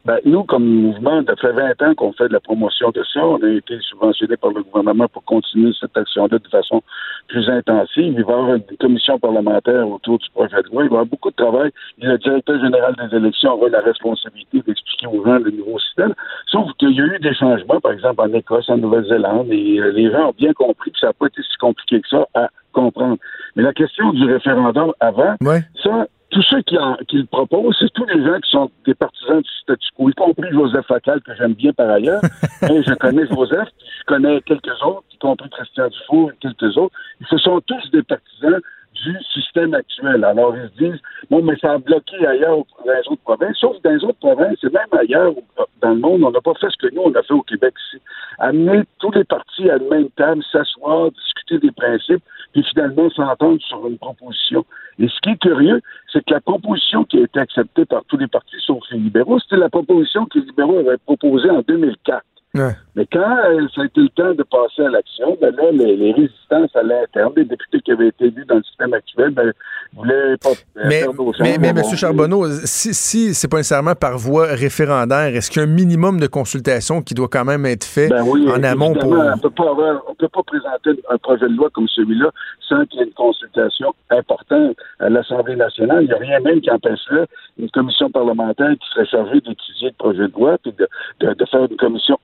[0.06, 3.26] Ben, nous, comme mouvement, ça fait 20 ans qu'on fait de la promotion de ça.
[3.26, 6.82] On a été subventionné par le gouvernement pour continuer cette action-là de façon
[7.30, 8.14] plus intensive.
[8.18, 10.84] Il va y avoir une commission parlementaire autour du projet de loi.
[10.84, 11.72] Il va y avoir beaucoup de travail.
[12.02, 16.14] le directeur général des élections aura la responsabilité d'expliquer aux gens le nouveau système.
[16.48, 19.92] Sauf qu'il y a eu des changements, par exemple en Écosse, en Nouvelle-Zélande, et euh,
[19.94, 22.50] les gens ont bien compris que ça n'a pas été si compliqué que ça à
[22.74, 23.18] comprendre.
[23.56, 25.36] Mais la question du référendum avant,
[25.82, 29.50] ça, tous ceux qui, le proposent, c'est tous les gens qui sont des partisans du
[29.62, 32.22] statu quo, y compris Joseph Facal, que j'aime bien par ailleurs.
[32.64, 33.70] Et je connais Joseph,
[34.00, 36.96] je connais quelques autres, y compris Christian Dufour et quelques autres.
[37.30, 38.60] Ce sont tous des partisans
[39.04, 40.24] du système actuel.
[40.24, 43.80] Alors, ils se disent, bon, mais ça a bloqué ailleurs dans les autres provinces, sauf
[43.84, 45.34] dans les autres provinces, et même ailleurs
[45.82, 47.74] dans le monde, on n'a pas fait ce que nous, on a fait au Québec
[47.88, 48.02] ici.
[48.40, 52.24] Amener tous les partis à la même table, s'asseoir, discuter des principes,
[52.54, 54.66] puis finalement s'entendre sur une proposition.
[55.00, 55.82] Et ce qui est curieux,
[56.12, 59.40] c'est que la proposition qui a été acceptée par tous les partis, sauf les libéraux,
[59.40, 62.24] c'était la proposition que les libéraux avaient proposée en 2004.
[62.56, 66.12] Mais quand euh, ça a été le temps de passer à l'action, ben là, les,
[66.12, 69.52] résistances à l'interne, les députés qui avaient été élus dans le système actuel, ben,
[69.96, 71.04] pas mais,
[71.40, 71.96] mais, mais, M.
[71.96, 76.20] Charbonneau, si, si c'est pas nécessairement par voie référendaire, est-ce qu'il y a un minimum
[76.20, 79.12] de consultation qui doit quand même être fait ben en amont pour...
[79.12, 79.74] On peut pas
[80.18, 82.30] peut pas présenter un projet de loi comme celui-là
[82.68, 86.04] sans qu'il y ait une consultation importante à l'Assemblée nationale.
[86.04, 87.28] Il n'y a rien même qui empêcherait
[87.60, 90.88] une commission parlementaire qui serait chargée d'étudier le projet de loi, puis de,
[91.20, 92.18] de, de faire une commission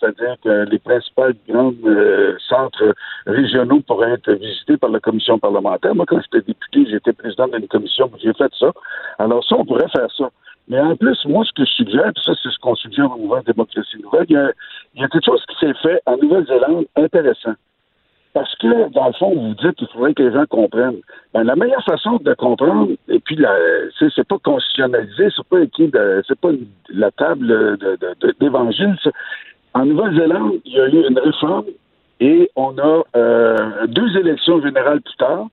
[0.00, 2.94] c'est-à-dire que les principaux grands euh, centres
[3.26, 5.94] régionaux pourraient être visités par la commission parlementaire.
[5.94, 8.72] Moi, quand j'étais député, j'étais président d'une commission, j'ai fait ça.
[9.18, 10.30] Alors ça, on pourrait faire ça.
[10.68, 13.18] Mais en plus, moi, ce que je suggère, puis ça, c'est ce qu'on suggère au
[13.18, 14.36] mouvement Démocratie Nouvelle, il
[15.00, 17.54] y, a, quelque chose qui s'est fait en Nouvelle-Zélande intéressant.
[18.32, 21.00] Parce que, dans le fond, vous dites qu'il faudrait que les gens comprennent.
[21.34, 23.38] Ben, la meilleure façon de comprendre, et puis
[23.98, 25.58] c'est pas constitutionnalisé, c'est pas
[26.26, 26.50] c'est pas
[26.88, 27.76] la table
[28.40, 28.96] d'évangile.
[29.74, 31.66] En Nouvelle-Zélande, il y a eu une réforme
[32.20, 35.46] et on a euh, deux élections générales plus tard.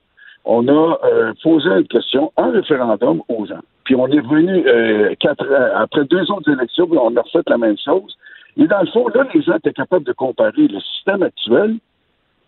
[0.44, 3.60] On a euh, posé une question, un référendum aux gens.
[3.84, 7.76] Puis on est venu euh, quatre, après deux autres élections, on a refait la même
[7.78, 8.16] chose.
[8.56, 11.76] Et dans le fond, là, les gens étaient capables de comparer le système actuel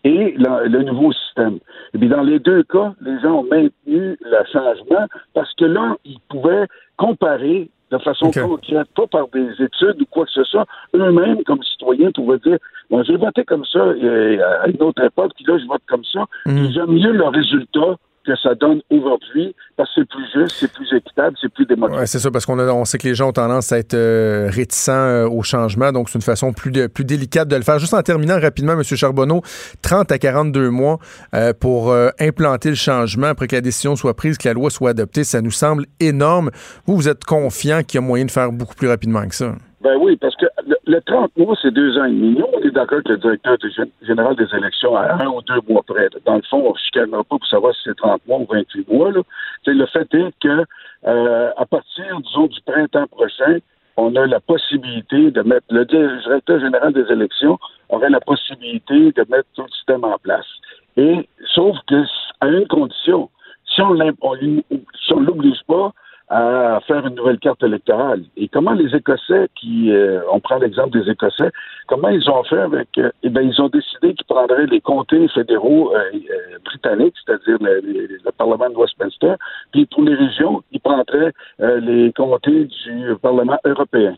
[0.03, 1.59] et le, nouveau système.
[1.93, 5.95] Et bien, dans les deux cas, les gens ont maintenu le changement parce que là,
[6.03, 6.67] ils pouvaient
[6.97, 10.65] comparer de façon concrète, pas par des études ou quoi que ce soit.
[10.95, 12.57] Eux-mêmes, comme citoyens, pouvaient dire
[12.89, 16.25] Moi, j'ai voté comme ça à une autre époque, puis là, je vote comme ça.
[16.45, 16.71] Mm.
[16.71, 20.93] J'aime mieux le résultat que ça donne aujourd'hui parce que c'est plus juste, c'est plus
[20.95, 22.07] équitable, c'est plus démocratique.
[22.07, 24.93] C'est ça, parce qu'on on sait que les gens ont tendance à être euh, réticents
[24.93, 27.79] euh, au changement, donc c'est une façon plus, plus délicate de le faire.
[27.79, 28.83] Juste en terminant rapidement, M.
[28.83, 29.41] Charbonneau,
[29.81, 30.99] 30 à 42 mois
[31.33, 34.91] euh, pour implanter le changement après que la décision soit prise, que la loi soit
[34.91, 36.51] adoptée, ça nous semble énorme.
[36.85, 39.55] Vous, vous êtes confiant qu'il y a moyen de faire beaucoup plus rapidement que ça?
[39.83, 40.45] Ben oui, parce que
[40.87, 42.37] le, 30 mois, c'est deux ans et demi.
[42.39, 43.57] Nous, on est d'accord que le directeur
[44.01, 46.07] général des élections à un ou deux mois près.
[46.25, 48.87] Dans le fond, on ne chicanera pas pour savoir si c'est 30 mois ou 28
[48.89, 49.11] mois.
[49.11, 49.21] Là.
[49.67, 50.63] Le fait est que
[51.05, 53.57] euh, à partir, disons, du printemps prochain,
[53.97, 57.59] on a la possibilité de mettre le directeur général des élections
[57.89, 60.47] aurait la possibilité de mettre tout le système en place.
[60.95, 62.03] Et sauf que
[62.39, 63.29] à une condition,
[63.65, 65.91] si on ne l'oblige pas,
[66.29, 68.23] à faire une nouvelle carte électorale.
[68.37, 71.51] Et comment les Écossais, qui, euh, on prend l'exemple des Écossais,
[71.87, 75.27] comment ils ont fait avec, euh, eh bien, ils ont décidé qu'ils prendraient les comtés
[75.27, 79.35] fédéraux euh, britanniques, c'est-à-dire le, le, Parlement de Westminster,
[79.71, 84.15] puis pour les régions, ils prendraient les comtés du Parlement européen.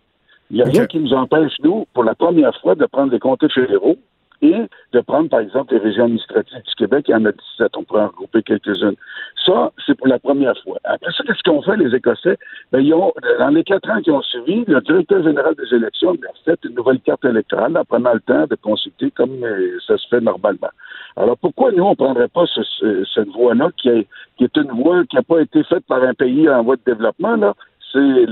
[0.49, 3.19] Il n'y a rien qui nous empêche, nous, pour la première fois, de prendre les
[3.19, 3.97] comtés fédéraux
[4.41, 7.05] et de prendre, par exemple, les régions administratives du Québec.
[7.07, 8.95] Il y en a 17, on pourrait en regrouper quelques-unes.
[9.45, 10.77] Ça, c'est pour la première fois.
[10.83, 12.37] Après ça, qu'est-ce qu'ont fait les Écossais?
[12.71, 16.11] Ben, ils ont, dans les quatre ans qui ont suivi, le directeur général des élections
[16.11, 19.97] a fait une nouvelle carte électorale en prenant le temps de consulter comme euh, ça
[19.97, 20.69] se fait normalement.
[21.15, 22.45] Alors, pourquoi nous, on ne prendrait pas
[23.13, 24.07] cette voie-là, qui,
[24.37, 26.81] qui est une voie qui n'a pas été faite par un pays en voie de
[26.85, 27.53] développement, là,
[27.95, 28.25] c'est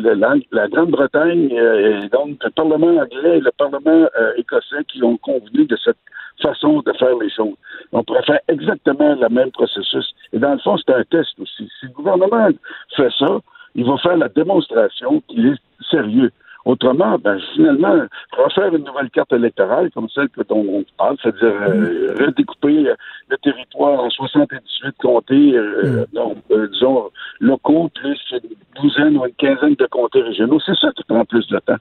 [0.51, 5.17] la, Grande-Bretagne euh, et donc le Parlement anglais et le Parlement euh, écossais qui ont
[5.17, 5.97] convenu de cette
[6.41, 7.55] façon de faire les choses.
[7.93, 10.13] On pourrait faire exactement le même processus.
[10.33, 11.69] Et dans le fond, c'est un test aussi.
[11.79, 12.49] Si le gouvernement
[12.95, 13.39] fait ça,
[13.75, 16.31] il va faire la démonstration qu'il est sérieux.
[16.65, 18.07] Autrement, ben, finalement,
[18.37, 22.85] refaire une nouvelle carte électorale comme celle que dont on parle, c'est-à-dire euh, redécouper
[23.29, 26.67] le territoire en 78 comtés, euh, mm.
[26.71, 27.09] disons,
[27.41, 30.59] locaux, plus une douzaine ou une quinzaine de comtés régionaux.
[30.65, 31.75] C'est ça qui prend plus de temps.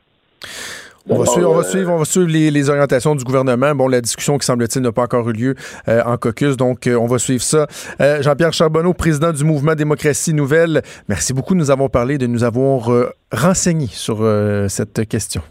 [1.08, 3.74] On va, suivre, on va, suivre, on va suivre, les, orientations du gouvernement.
[3.74, 5.54] Bon, la discussion qui semble-t-il n'a pas encore eu lieu
[5.88, 7.66] euh, en caucus, donc euh, on va suivre ça.
[8.00, 12.28] Euh, Jean-Pierre Charbonneau, président du mouvement Démocratie Nouvelle, merci beaucoup de nous avoir parlé, de
[12.28, 12.88] nous avoir
[13.32, 14.24] renseigné sur
[14.68, 15.42] cette question.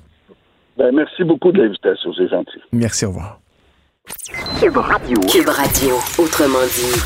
[0.78, 2.60] Ben, merci beaucoup de l'invitation, c'est gentil.
[2.72, 3.40] Merci, au revoir.
[4.60, 5.20] Cube Radio.
[5.30, 7.02] Cube Radio, autrement dit.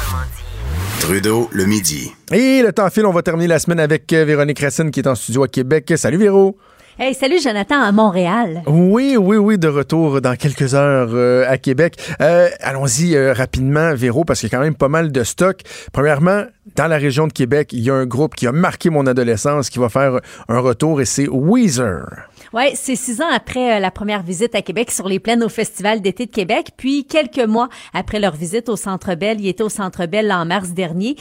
[1.01, 2.11] Trudeau, le midi.
[2.31, 5.15] Et le temps file, on va terminer la semaine avec Véronique Racine qui est en
[5.15, 5.91] studio à Québec.
[5.97, 6.57] Salut Véro.
[6.97, 8.63] Hey, salut Jonathan à Montréal.
[8.67, 11.97] Oui, oui, oui, de retour dans quelques heures euh, à Québec.
[12.21, 15.59] Euh, allons-y euh, rapidement, Véro, parce qu'il y a quand même pas mal de stock.
[15.91, 16.43] Premièrement,
[16.77, 19.69] dans la région de Québec, il y a un groupe qui a marqué mon adolescence
[19.69, 22.05] qui va faire un retour et c'est Weezer.
[22.53, 26.01] Oui, c'est six ans après la première visite à Québec sur les plaines au Festival
[26.01, 29.41] d'été de Québec, puis quelques mois après leur visite au Centre Bell.
[29.41, 31.17] Ils étaient au Centre Bell en mars dernier.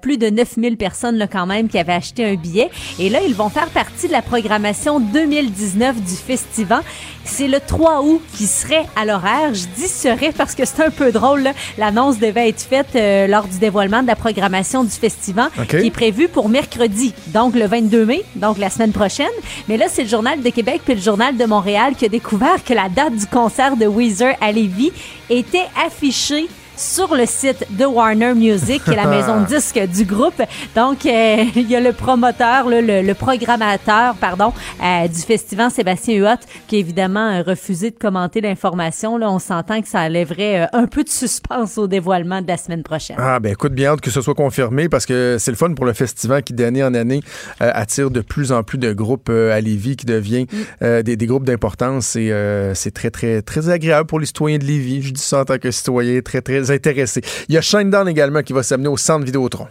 [0.00, 2.70] plus de 9000 personnes là, quand même qui avaient acheté un billet.
[2.98, 6.82] Et là, ils vont faire partie de la programmation 2019 du festival.
[7.24, 9.52] C'est le 3 août qui serait à l'horaire.
[9.52, 11.48] Je dis serait parce que c'est un peu drôle.
[11.76, 15.90] L'annonce devait être faite euh, lors du dévoilement de la programmation du festival qui est
[15.90, 19.26] prévu pour mercredi, donc le 22 mai, donc la semaine prochaine.
[19.68, 22.62] Mais là, c'est le Journal de Québec puis le Journal de Montréal qui a découvert
[22.64, 24.92] que la date du concert de Weezer à Lévis
[25.28, 26.48] était affichée
[26.78, 30.40] sur le site de Warner Music, qui est la maison de disque du groupe.
[30.76, 34.52] Donc, euh, il y a le promoteur, le, le, programmateur, pardon,
[34.82, 39.18] euh, du festival, Sébastien Huot, qui a évidemment refusé de commenter l'information.
[39.18, 42.56] Là, on s'entend que ça enlèverait euh, un peu de suspense au dévoilement de la
[42.56, 43.16] semaine prochaine.
[43.18, 45.84] Ah, ben écoute, bien hâte que ce soit confirmé parce que c'est le fun pour
[45.84, 47.20] le festival qui, d'année en année,
[47.58, 50.46] attire de plus en plus de groupes à Lévis qui devient
[50.80, 51.02] mm.
[51.02, 52.14] des, des, groupes d'importance.
[52.14, 52.32] Et
[52.74, 55.02] c'est très, très, très agréable pour les citoyens de Lévis.
[55.02, 57.22] Je dis ça en tant que citoyen, très, très intéressés.
[57.48, 59.68] Il y a Shinedown également qui va s'amener au centre Vidéotron.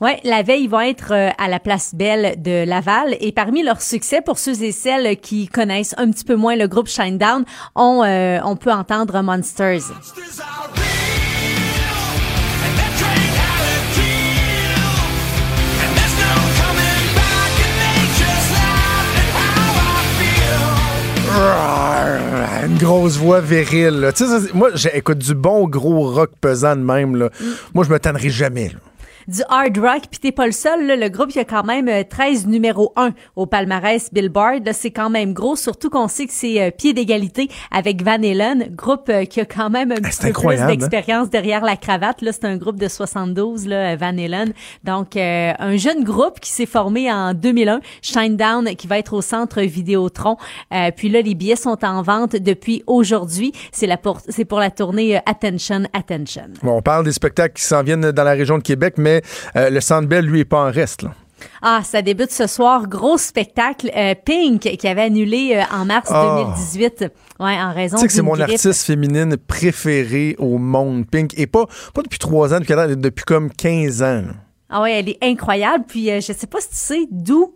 [0.00, 3.16] Oui, la veille, ils vont être euh, à la place Belle de Laval.
[3.20, 6.68] Et parmi leurs succès, pour ceux et celles qui connaissent un petit peu moins le
[6.68, 9.82] groupe Shinedown, on, euh, on peut entendre Monsters.
[22.66, 24.10] Une grosse voix virile.
[24.14, 24.24] Sais,
[24.54, 27.16] moi, j'écoute du bon gros rock pesant de même.
[27.16, 27.30] Là.
[27.40, 27.44] Mm.
[27.74, 28.68] Moi, je me tannerai jamais.
[28.68, 28.87] Là
[29.28, 30.02] du hard rock.
[30.10, 30.86] Puis t'es pas le seul.
[30.86, 34.68] Le groupe, il y a quand même 13 euh, numéro 1 au palmarès Billboard.
[34.72, 38.68] C'est quand même gros, surtout qu'on sait que c'est euh, pied d'égalité avec Van Halen,
[38.70, 40.66] groupe euh, qui a quand même un ah, petit peu plus hein?
[40.66, 42.22] d'expérience derrière la cravate.
[42.22, 44.52] Là, c'est un groupe de 72, là, Van Halen.
[44.84, 49.60] Donc, un jeune groupe qui s'est formé en 2001, Shinedown, qui va être au centre
[49.60, 50.36] Vidéotron.
[50.96, 53.52] puis là, les billets sont en vente depuis aujourd'hui.
[53.72, 56.48] C'est la pour, c'est pour la tournée Attention, Attention.
[56.62, 59.17] Bon, on parle des spectacles qui s'en viennent dans la région de Québec, mais
[59.56, 61.04] euh, le Centre Bell, lui, est pas en reste.
[61.62, 62.88] Ah, ça débute ce soir.
[62.88, 63.90] Gros spectacle.
[63.96, 67.04] Euh, Pink, qui avait annulé euh, en mars 2018.
[67.38, 67.44] Ah.
[67.44, 71.38] Ouais, en raison Tu sais que c'est mon artiste féminine préférée au monde, Pink.
[71.38, 74.24] Et pas, pas depuis trois ans, depuis, depuis comme 15 ans.
[74.70, 75.84] Ah ouais, elle est incroyable.
[75.86, 77.54] Puis je sais pas si tu sais d'où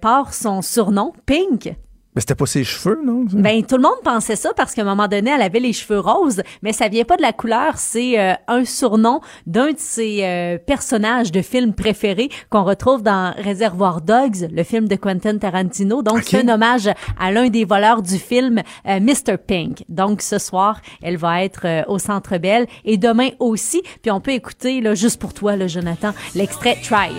[0.00, 1.74] part son surnom, Pink.
[2.14, 3.24] Mais c'était pas ses cheveux, non?
[3.32, 5.98] Ben, tout le monde pensait ça parce qu'à un moment donné, elle avait les cheveux
[5.98, 7.78] roses, mais ça vient pas de la couleur.
[7.78, 13.32] C'est euh, un surnom d'un de ses euh, personnages de films préférés qu'on retrouve dans
[13.38, 16.02] Réservoir Dogs, le film de Quentin Tarantino.
[16.02, 19.38] Donc, c'est un hommage à l'un des voleurs du film, euh, Mr.
[19.38, 19.84] Pink.
[19.88, 23.82] Donc, ce soir, elle va être au Centre Bell et demain aussi.
[24.02, 27.12] Puis on peut écouter, là, juste pour toi, là, Jonathan, l'extrait Try.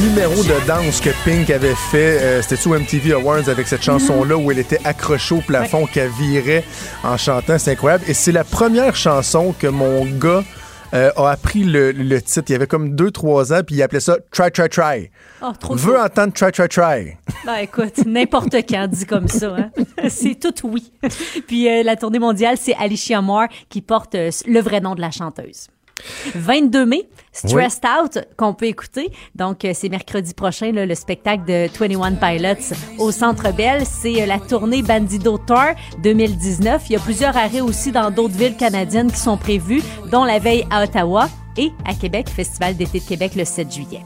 [0.00, 4.36] Numéro de danse que Pink avait fait, euh, c'était sous MTV Awards avec cette chanson-là
[4.36, 6.64] où elle était accrochée au plafond, qu'elle virait
[7.04, 7.58] en chantant?
[7.58, 8.04] C'est incroyable.
[8.08, 10.42] Et c'est la première chanson que mon gars
[10.94, 12.44] euh, a appris le, le titre.
[12.48, 15.10] Il y avait comme 2-3 ans, puis il appelait ça Try, Try, Try.
[15.42, 17.16] Oh, trop Veux entendre Try, Try, Try.
[17.44, 19.56] Ben, écoute, n'importe quand dit comme ça.
[19.56, 19.70] Hein?
[20.08, 20.92] c'est tout oui.
[21.46, 25.10] Puis euh, la tournée mondiale, c'est Alicia Moore qui porte le vrai nom de la
[25.10, 25.68] chanteuse.
[26.34, 29.10] 22 mai, Stressed Out, qu'on peut écouter.
[29.34, 33.84] Donc, euh, c'est mercredi prochain, là, le spectacle de 21 Pilots au Centre Bell.
[33.86, 35.72] C'est euh, la tournée Bandido Tour
[36.02, 36.84] 2019.
[36.88, 40.38] Il y a plusieurs arrêts aussi dans d'autres villes canadiennes qui sont prévus, dont la
[40.38, 44.00] veille à Ottawa et à Québec, Festival d'été de Québec le 7 juillet.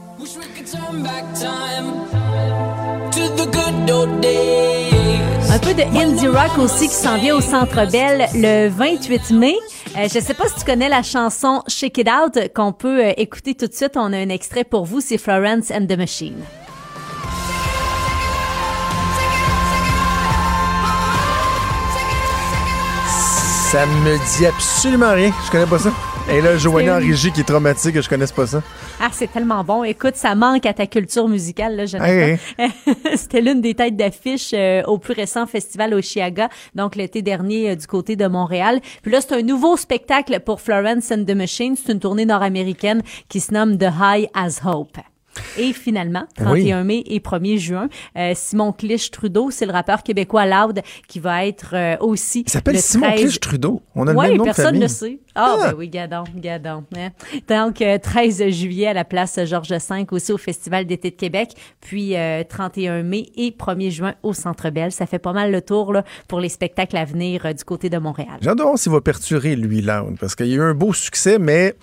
[5.49, 9.55] Un peu de indie rock aussi qui s'en vient au Centre Bell le 28 mai.
[9.97, 13.13] Euh, je sais pas si tu connais la chanson Shake It Out qu'on peut euh,
[13.17, 13.93] écouter tout de suite.
[13.95, 15.01] On a un extrait pour vous.
[15.01, 16.37] C'est Florence and the Machine.
[23.71, 25.33] Ça me dit absolument rien.
[25.45, 25.91] Je connais pas ça.
[26.31, 28.63] Et là, Joanie en régie qui est traumatique, que je connaisse pas ça.
[28.97, 29.83] Ah, c'est tellement bon.
[29.83, 32.07] Écoute, ça manque à ta culture musicale, là, Jonathan.
[32.07, 32.39] Hey,
[33.17, 37.75] C'était l'une des têtes d'affiche euh, au plus récent festival Oshiaga, donc l'été dernier euh,
[37.75, 38.79] du côté de Montréal.
[39.01, 41.75] Puis là, c'est un nouveau spectacle pour Florence and the Machine.
[41.75, 44.97] C'est une tournée nord-américaine qui se nomme The High as Hope.
[45.57, 50.45] Et finalement, 31 mai et 1er juin, euh, Simon Clich Trudeau, c'est le rappeur québécois
[50.45, 53.81] Loud qui va être euh, aussi Il s'appelle le Simon 13 Clich Trudeau.
[53.95, 55.19] On a le oui, même nom personne ne le sait.
[55.35, 55.67] Ah, Ah.
[55.71, 56.83] ben oui, gadon, gadon.
[56.97, 57.09] hein.
[57.47, 61.51] Donc, euh, 13 juillet à la place Georges V, aussi au Festival d'été de Québec,
[61.79, 64.91] puis euh, 31 mai et 1er juin au Centre Bell.
[64.91, 67.89] Ça fait pas mal le tour là, pour les spectacles à venir euh, du côté
[67.89, 68.39] de Montréal.
[68.41, 71.75] Voir s'il va perturber, lui, Loud, parce qu'il y a eu un beau succès, mais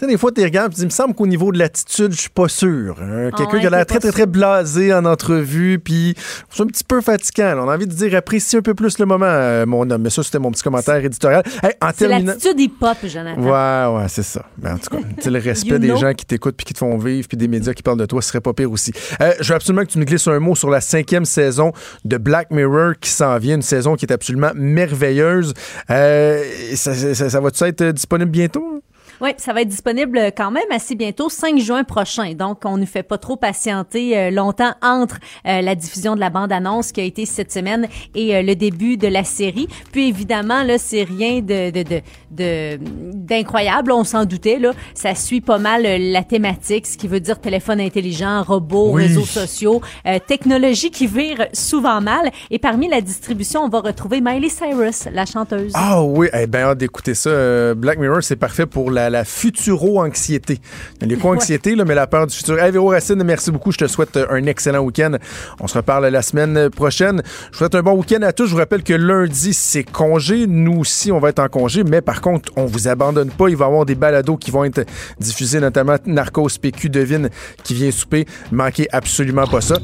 [0.00, 2.30] des fois, tu regardes, tu dis, il me semble qu'au niveau de l'attitude, je suis
[2.30, 2.96] pas sûr.
[3.02, 3.30] Hein.
[3.36, 6.14] Quelqu'un ouais, qui a l'air très, très, très blasé en entrevue, puis
[6.50, 7.54] c'est un petit peu fatigant.
[7.54, 7.62] là.
[7.64, 10.02] On a envie de dire, apprécie un peu plus le moment, euh, mon homme.
[10.02, 11.42] Mais ça, c'était mon petit commentaire éditorial.
[11.62, 13.40] Hey, C'est l'attitude hip-hop, Jonathan.
[13.42, 14.44] Ouais, ouais, c'est ça.
[14.64, 15.96] En tout cas, le respect des know.
[15.96, 18.20] gens qui t'écoutent puis qui te font vivre puis des médias qui parlent de toi,
[18.22, 18.92] ce serait pas pire aussi.
[19.20, 21.72] Euh, je veux absolument que tu me glisses un mot sur la cinquième saison
[22.04, 25.54] de Black Mirror qui s'en vient, une saison qui est absolument merveilleuse.
[25.90, 26.42] Euh,
[26.74, 28.82] ça, ça- ça va-tu être disponible bientôt?
[29.22, 32.32] Oui, ça va être disponible quand même assez bientôt, 5 juin prochain.
[32.34, 36.28] Donc, on ne fait pas trop patienter euh, longtemps entre euh, la diffusion de la
[36.28, 39.68] bande-annonce qui a été cette semaine et euh, le début de la série.
[39.92, 42.00] Puis évidemment, là, c'est rien de de- de-
[42.32, 42.78] de-
[43.14, 43.92] d'incroyable.
[43.92, 44.58] on s'en doutait.
[44.58, 48.90] Là, ça suit pas mal euh, la thématique, ce qui veut dire téléphone intelligent, robots,
[48.92, 49.02] Oui.
[49.06, 52.30] réseaux sociaux, euh, technologie qui vire souvent mal.
[52.50, 55.72] Et parmi la distribution, on va retrouver Miley Cyrus, la chanteuse.
[55.74, 57.30] Ah oui, eh bien, hâte d'écouter ça.
[57.30, 60.58] Euh, Black Mirror, c'est parfait pour la, la futuro-anxiété.
[61.02, 62.58] Il y a quoi anxiété, là, mais la peur du futur.
[62.58, 63.72] Hey, Véro Racine, merci beaucoup.
[63.72, 65.16] Je te souhaite euh, un excellent week-end.
[65.60, 67.22] On se reparle la semaine prochaine.
[67.24, 68.46] Je vous souhaite un bon week-end à tous.
[68.46, 70.46] Je vous rappelle que lundi, c'est congé.
[70.46, 73.50] Nous aussi, on va être en congé, mais par contre, on vous abandonne pas.
[73.50, 74.86] Il va y avoir des balados qui vont être
[75.20, 77.28] diffusés, notamment Narcos PQ Devine
[77.62, 78.26] qui vient souper.
[78.50, 79.76] Manquez absolument pas ça.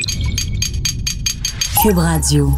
[1.83, 2.51] Cube Radio.